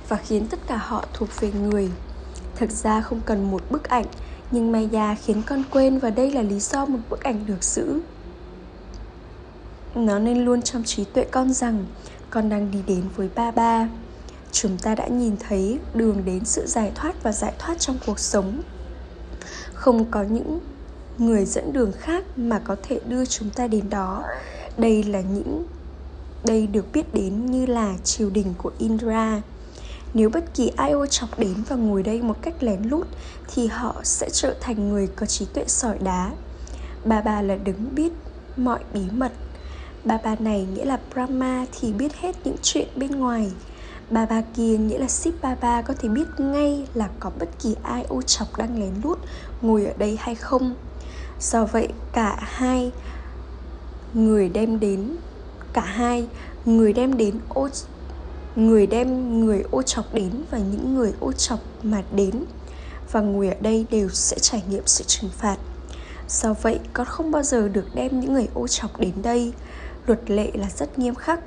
và 0.09 0.17
khiến 0.17 0.47
tất 0.49 0.59
cả 0.67 0.77
họ 0.77 1.05
thuộc 1.13 1.29
về 1.39 1.51
người. 1.51 1.89
Thực 2.55 2.71
ra 2.71 3.01
không 3.01 3.21
cần 3.25 3.51
một 3.51 3.61
bức 3.69 3.83
ảnh, 3.83 4.05
nhưng 4.51 4.71
maya 4.71 5.15
khiến 5.15 5.41
con 5.45 5.63
quên 5.71 5.99
và 5.99 6.09
đây 6.09 6.31
là 6.31 6.41
lý 6.41 6.59
do 6.59 6.85
một 6.85 6.99
bức 7.09 7.23
ảnh 7.23 7.45
được 7.45 7.63
giữ. 7.63 7.99
Nó 9.95 10.19
nên 10.19 10.45
luôn 10.45 10.61
trong 10.61 10.83
trí 10.83 11.03
tuệ 11.03 11.23
con 11.31 11.53
rằng, 11.53 11.85
con 12.29 12.49
đang 12.49 12.71
đi 12.71 12.79
đến 12.87 13.03
với 13.15 13.29
ba 13.35 13.51
ba. 13.51 13.89
Chúng 14.51 14.77
ta 14.77 14.95
đã 14.95 15.07
nhìn 15.07 15.35
thấy 15.39 15.79
đường 15.93 16.25
đến 16.25 16.45
sự 16.45 16.65
giải 16.67 16.91
thoát 16.95 17.23
và 17.23 17.31
giải 17.31 17.53
thoát 17.59 17.79
trong 17.79 17.97
cuộc 18.05 18.19
sống. 18.19 18.61
Không 19.73 20.05
có 20.11 20.23
những 20.23 20.59
người 21.17 21.45
dẫn 21.45 21.73
đường 21.73 21.91
khác 21.99 22.23
mà 22.35 22.59
có 22.59 22.75
thể 22.83 22.99
đưa 23.07 23.25
chúng 23.25 23.49
ta 23.49 23.67
đến 23.67 23.89
đó. 23.89 24.23
Đây 24.77 25.03
là 25.03 25.21
những, 25.21 25.65
đây 26.45 26.67
được 26.67 26.85
biết 26.93 27.13
đến 27.13 27.45
như 27.45 27.65
là 27.65 27.93
triều 28.03 28.29
đình 28.29 28.53
của 28.57 28.71
indra 28.77 29.41
nếu 30.13 30.29
bất 30.29 30.55
kỳ 30.55 30.71
ai 30.75 30.91
ô 30.91 31.05
chọc 31.05 31.39
đến 31.39 31.55
và 31.69 31.75
ngồi 31.75 32.03
đây 32.03 32.21
một 32.21 32.35
cách 32.41 32.63
lén 32.63 32.83
lút, 32.83 33.07
thì 33.53 33.67
họ 33.67 33.95
sẽ 34.03 34.29
trở 34.33 34.55
thành 34.61 34.89
người 34.89 35.07
có 35.07 35.25
trí 35.25 35.45
tuệ 35.45 35.63
sỏi 35.67 35.97
đá. 35.99 36.31
Bà 37.05 37.21
bà 37.21 37.41
là 37.41 37.55
đứng 37.55 37.95
biết 37.95 38.11
mọi 38.57 38.79
bí 38.93 39.01
mật. 39.11 39.31
Bà 40.05 40.17
bà 40.23 40.35
này 40.39 40.67
nghĩa 40.73 40.85
là 40.85 40.99
brahma 41.13 41.65
thì 41.79 41.93
biết 41.93 42.15
hết 42.15 42.35
những 42.43 42.55
chuyện 42.61 42.87
bên 42.95 43.11
ngoài. 43.11 43.51
Bà 44.09 44.25
bà 44.25 44.41
kia 44.41 44.77
nghĩa 44.77 44.97
là 44.97 45.07
ship 45.07 45.41
bà 45.61 45.81
có 45.81 45.93
thể 45.99 46.09
biết 46.09 46.27
ngay 46.37 46.87
là 46.93 47.09
có 47.19 47.31
bất 47.39 47.49
kỳ 47.63 47.75
ai 47.83 48.03
ô 48.03 48.21
chọc 48.21 48.57
đang 48.57 48.79
lén 48.79 48.93
lút 49.03 49.19
ngồi 49.61 49.85
ở 49.85 49.93
đây 49.97 50.17
hay 50.19 50.35
không. 50.35 50.75
Do 51.41 51.65
vậy, 51.65 51.89
cả 52.13 52.37
hai 52.41 52.91
người 54.13 54.49
đem 54.49 54.79
đến, 54.79 55.15
cả 55.73 55.81
hai 55.81 56.27
người 56.65 56.93
đem 56.93 57.17
đến 57.17 57.39
ô 57.49 57.69
người 58.55 58.87
đem 58.87 59.39
người 59.45 59.63
ô 59.71 59.81
chọc 59.81 60.13
đến 60.13 60.31
và 60.51 60.57
những 60.57 60.95
người 60.95 61.13
ô 61.19 61.31
chọc 61.31 61.59
mà 61.83 62.03
đến 62.11 62.43
và 63.11 63.21
ngồi 63.21 63.47
ở 63.47 63.55
đây 63.61 63.85
đều 63.91 64.09
sẽ 64.09 64.39
trải 64.39 64.63
nghiệm 64.69 64.83
sự 64.85 65.03
trừng 65.07 65.29
phạt. 65.37 65.57
Do 66.29 66.53
vậy, 66.61 66.79
con 66.93 67.05
không 67.07 67.31
bao 67.31 67.43
giờ 67.43 67.67
được 67.67 67.85
đem 67.93 68.19
những 68.19 68.33
người 68.33 68.47
ô 68.53 68.67
chọc 68.67 68.99
đến 68.99 69.13
đây. 69.21 69.53
Luật 70.07 70.19
lệ 70.27 70.51
là 70.53 70.69
rất 70.69 70.99
nghiêm 70.99 71.15
khắc. 71.15 71.39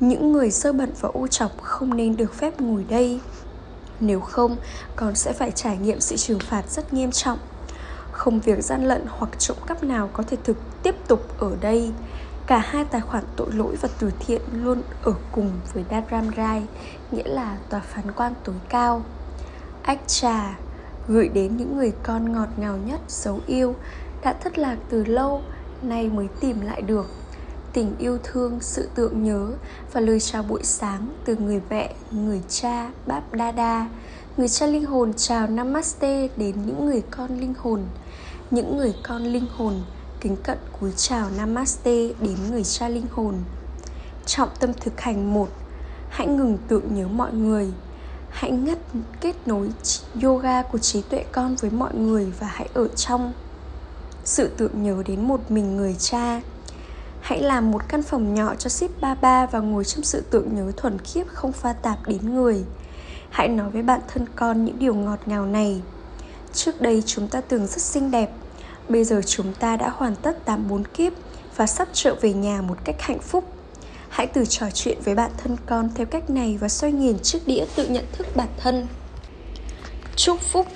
Những 0.00 0.32
người 0.32 0.50
sơ 0.50 0.72
bẩn 0.72 0.92
và 1.00 1.08
ô 1.08 1.26
chọc 1.26 1.62
không 1.62 1.96
nên 1.96 2.16
được 2.16 2.34
phép 2.34 2.60
ngồi 2.60 2.84
đây. 2.88 3.20
Nếu 4.00 4.20
không, 4.20 4.56
con 4.96 5.14
sẽ 5.14 5.32
phải 5.32 5.50
trải 5.50 5.76
nghiệm 5.76 6.00
sự 6.00 6.16
trừng 6.16 6.38
phạt 6.38 6.70
rất 6.70 6.94
nghiêm 6.94 7.10
trọng. 7.10 7.38
Không 8.12 8.40
việc 8.40 8.64
gian 8.64 8.84
lận 8.84 9.02
hoặc 9.08 9.30
trộm 9.38 9.56
cắp 9.66 9.84
nào 9.84 10.10
có 10.12 10.22
thể 10.22 10.36
thực 10.44 10.56
tiếp 10.82 10.94
tục 11.08 11.38
ở 11.38 11.56
đây 11.60 11.90
cả 12.46 12.58
hai 12.58 12.84
tài 12.84 13.00
khoản 13.00 13.24
tội 13.36 13.52
lỗi 13.52 13.76
và 13.80 13.88
từ 13.98 14.10
thiện 14.20 14.42
luôn 14.52 14.82
ở 15.02 15.14
cùng 15.32 15.50
với 15.72 15.84
Dadram 15.90 16.30
Rai 16.36 16.62
nghĩa 17.10 17.28
là 17.28 17.56
tòa 17.68 17.80
phán 17.80 18.12
quan 18.12 18.32
tối 18.44 18.56
cao 18.68 19.02
ách 19.82 20.00
trà 20.06 20.58
gửi 21.08 21.28
đến 21.28 21.56
những 21.56 21.76
người 21.76 21.92
con 22.02 22.32
ngọt 22.32 22.48
ngào 22.56 22.76
nhất 22.76 23.00
dấu 23.08 23.40
yêu 23.46 23.74
đã 24.22 24.32
thất 24.32 24.58
lạc 24.58 24.76
từ 24.88 25.04
lâu 25.04 25.42
nay 25.82 26.08
mới 26.08 26.28
tìm 26.40 26.60
lại 26.60 26.82
được 26.82 27.06
tình 27.72 27.94
yêu 27.98 28.18
thương, 28.22 28.58
sự 28.60 28.88
tượng 28.94 29.22
nhớ 29.22 29.50
và 29.92 30.00
lời 30.00 30.20
chào 30.20 30.42
buổi 30.42 30.64
sáng 30.64 31.08
từ 31.24 31.36
người 31.36 31.60
mẹ, 31.70 31.94
người 32.10 32.42
cha, 32.48 32.90
Báp 33.06 33.32
Đa 33.32 33.52
Đa. 33.52 33.88
Người 34.36 34.48
cha 34.48 34.66
linh 34.66 34.84
hồn 34.84 35.12
chào 35.16 35.46
Namaste 35.46 36.28
đến 36.36 36.54
những 36.66 36.86
người 36.86 37.02
con 37.10 37.40
linh 37.40 37.54
hồn. 37.58 37.80
Những 38.50 38.76
người 38.76 38.94
con 39.02 39.22
linh 39.22 39.46
hồn 39.56 39.74
kính 40.22 40.36
cận 40.36 40.58
cúi 40.80 40.92
chào 40.96 41.30
Namaste 41.36 42.08
đến 42.20 42.36
người 42.50 42.64
cha 42.64 42.88
linh 42.88 43.06
hồn. 43.10 43.34
Trọng 44.26 44.48
tâm 44.60 44.72
thực 44.72 45.00
hành 45.00 45.34
một 45.34 45.48
Hãy 46.08 46.26
ngừng 46.26 46.58
tưởng 46.68 46.94
nhớ 46.94 47.08
mọi 47.08 47.32
người 47.32 47.72
Hãy 48.28 48.50
ngắt 48.50 48.78
kết 49.20 49.36
nối 49.46 49.68
yoga 50.22 50.62
của 50.62 50.78
trí 50.78 51.02
tuệ 51.02 51.24
con 51.32 51.56
với 51.56 51.70
mọi 51.70 51.94
người 51.94 52.32
và 52.40 52.46
hãy 52.46 52.68
ở 52.74 52.88
trong 52.88 53.32
sự 54.24 54.50
tưởng 54.56 54.82
nhớ 54.82 55.02
đến 55.06 55.28
một 55.28 55.50
mình 55.50 55.76
người 55.76 55.96
cha 55.98 56.40
Hãy 57.20 57.42
làm 57.42 57.70
một 57.70 57.88
căn 57.88 58.02
phòng 58.02 58.34
nhỏ 58.34 58.54
cho 58.54 58.70
ship 58.70 59.00
Baba 59.00 59.46
và 59.46 59.58
ngồi 59.58 59.84
trong 59.84 60.04
sự 60.04 60.22
tưởng 60.30 60.54
nhớ 60.54 60.72
thuần 60.76 60.98
khiết 60.98 61.26
không 61.26 61.52
pha 61.52 61.72
tạp 61.72 61.98
đến 62.06 62.34
người. 62.34 62.64
Hãy 63.30 63.48
nói 63.48 63.70
với 63.70 63.82
bạn 63.82 64.00
thân 64.08 64.26
con 64.36 64.64
những 64.64 64.78
điều 64.78 64.94
ngọt 64.94 65.18
ngào 65.26 65.46
này. 65.46 65.82
Trước 66.52 66.80
đây 66.80 67.02
chúng 67.06 67.28
ta 67.28 67.40
tưởng 67.40 67.66
rất 67.66 67.82
xinh 67.82 68.10
đẹp, 68.10 68.30
bây 68.92 69.04
giờ 69.04 69.20
chúng 69.26 69.52
ta 69.52 69.76
đã 69.76 69.90
hoàn 69.94 70.14
tất 70.16 70.44
84 70.44 70.84
kiếp 70.84 71.12
và 71.56 71.66
sắp 71.66 71.88
trở 71.92 72.14
về 72.14 72.32
nhà 72.32 72.62
một 72.62 72.76
cách 72.84 72.96
hạnh 73.02 73.18
phúc. 73.18 73.44
Hãy 74.08 74.26
từ 74.26 74.44
trò 74.44 74.66
chuyện 74.74 74.98
với 75.04 75.14
bạn 75.14 75.30
thân 75.36 75.56
con 75.66 75.88
theo 75.94 76.06
cách 76.06 76.30
này 76.30 76.58
và 76.60 76.68
xoay 76.68 76.92
nghiền 76.92 77.18
chiếc 77.18 77.38
đĩa 77.46 77.64
tự 77.74 77.88
nhận 77.88 78.04
thức 78.12 78.26
bản 78.36 78.48
thân. 78.58 78.86
Chúc 80.16 80.40
phúc 80.40 80.66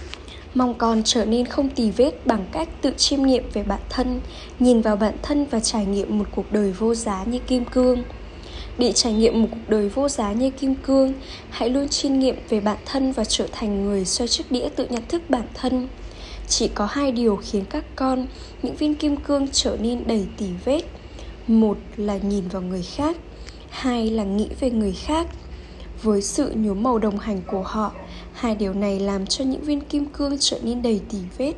Mong 0.56 0.74
con 0.74 1.02
trở 1.04 1.24
nên 1.24 1.46
không 1.46 1.68
tì 1.68 1.90
vết 1.90 2.26
bằng 2.26 2.46
cách 2.52 2.68
tự 2.82 2.92
chiêm 2.96 3.22
nghiệm 3.22 3.50
về 3.52 3.62
bản 3.62 3.80
thân, 3.88 4.20
nhìn 4.58 4.80
vào 4.80 4.96
bản 4.96 5.14
thân 5.22 5.46
và 5.50 5.60
trải 5.60 5.86
nghiệm 5.86 6.18
một 6.18 6.24
cuộc 6.34 6.52
đời 6.52 6.72
vô 6.72 6.94
giá 6.94 7.24
như 7.24 7.38
kim 7.38 7.64
cương. 7.64 8.02
Để 8.78 8.92
trải 8.92 9.12
nghiệm 9.12 9.42
một 9.42 9.48
cuộc 9.50 9.68
đời 9.68 9.88
vô 9.88 10.08
giá 10.08 10.32
như 10.32 10.50
kim 10.50 10.74
cương, 10.74 11.12
hãy 11.50 11.68
luôn 11.68 11.88
chiêm 11.88 12.18
nghiệm 12.18 12.36
về 12.48 12.60
bản 12.60 12.76
thân 12.86 13.12
và 13.12 13.24
trở 13.24 13.46
thành 13.52 13.84
người 13.84 14.04
xoay 14.04 14.28
chiếc 14.28 14.52
đĩa 14.52 14.68
tự 14.68 14.86
nhận 14.90 15.02
thức 15.08 15.22
bản 15.28 15.46
thân. 15.54 15.88
Chỉ 16.48 16.68
có 16.68 16.86
hai 16.86 17.12
điều 17.12 17.36
khiến 17.36 17.64
các 17.70 17.84
con, 17.96 18.26
những 18.62 18.76
viên 18.76 18.94
kim 18.94 19.16
cương 19.16 19.48
trở 19.52 19.76
nên 19.80 20.06
đầy 20.06 20.26
tỉ 20.36 20.46
vết. 20.64 20.82
Một 21.46 21.78
là 21.96 22.16
nhìn 22.16 22.48
vào 22.48 22.62
người 22.62 22.82
khác, 22.82 23.16
hai 23.70 24.10
là 24.10 24.24
nghĩ 24.24 24.48
về 24.60 24.70
người 24.70 24.92
khác. 24.92 25.26
Với 26.02 26.22
sự 26.22 26.52
nhuốm 26.56 26.82
màu 26.82 26.98
đồng 26.98 27.18
hành 27.18 27.42
của 27.46 27.62
họ, 27.62 27.92
Hai 28.36 28.54
điều 28.54 28.74
này 28.74 29.00
làm 29.00 29.26
cho 29.26 29.44
những 29.44 29.60
viên 29.60 29.80
kim 29.80 30.06
cương 30.06 30.36
trở 30.40 30.58
nên 30.62 30.82
đầy 30.82 31.00
tỉ 31.10 31.18
vết 31.38 31.52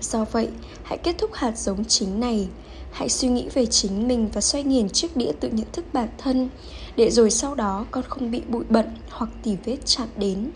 Do 0.00 0.24
vậy, 0.32 0.48
hãy 0.82 0.98
kết 0.98 1.18
thúc 1.18 1.30
hạt 1.34 1.58
giống 1.58 1.84
chính 1.84 2.20
này 2.20 2.48
Hãy 2.92 3.08
suy 3.08 3.28
nghĩ 3.28 3.48
về 3.54 3.66
chính 3.66 4.08
mình 4.08 4.28
và 4.32 4.40
xoay 4.40 4.64
nghiền 4.64 4.88
chiếc 4.88 5.16
đĩa 5.16 5.32
tự 5.40 5.48
nhận 5.48 5.66
thức 5.72 5.84
bản 5.92 6.08
thân 6.18 6.48
Để 6.96 7.10
rồi 7.10 7.30
sau 7.30 7.54
đó 7.54 7.86
con 7.90 8.04
không 8.08 8.30
bị 8.30 8.42
bụi 8.48 8.64
bẩn 8.68 8.86
hoặc 9.10 9.30
tỉ 9.42 9.56
vết 9.64 9.76
chạm 9.84 10.08
đến 10.16 10.50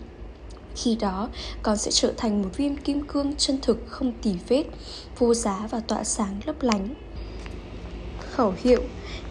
khi 0.75 0.95
đó, 0.95 1.29
con 1.61 1.77
sẽ 1.77 1.91
trở 1.91 2.13
thành 2.17 2.41
một 2.41 2.49
viên 2.57 2.77
kim 2.77 3.07
cương 3.07 3.35
chân 3.35 3.59
thực 3.61 3.85
không 3.87 4.11
tì 4.21 4.33
vết, 4.47 4.63
vô 5.17 5.33
giá 5.33 5.67
và 5.71 5.79
tỏa 5.79 6.03
sáng 6.03 6.39
lấp 6.45 6.55
lánh. 6.61 6.93
Khẩu 8.19 8.53
hiệu, 8.57 8.83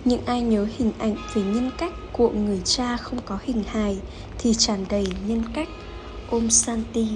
những 0.05 0.25
ai 0.25 0.43
nhớ 0.43 0.69
hình 0.77 0.93
ảnh 0.99 1.17
về 1.35 1.43
nhân 1.43 1.71
cách 1.79 1.93
của 2.13 2.31
người 2.31 2.63
cha 2.65 2.97
không 2.97 3.23
có 3.23 3.39
hình 3.43 3.63
hài 3.67 4.03
thì 4.39 4.55
tràn 4.59 4.85
đầy 4.89 5.07
nhân 5.27 5.43
cách. 5.55 5.69
Om 6.31 6.51
Santi 6.51 7.09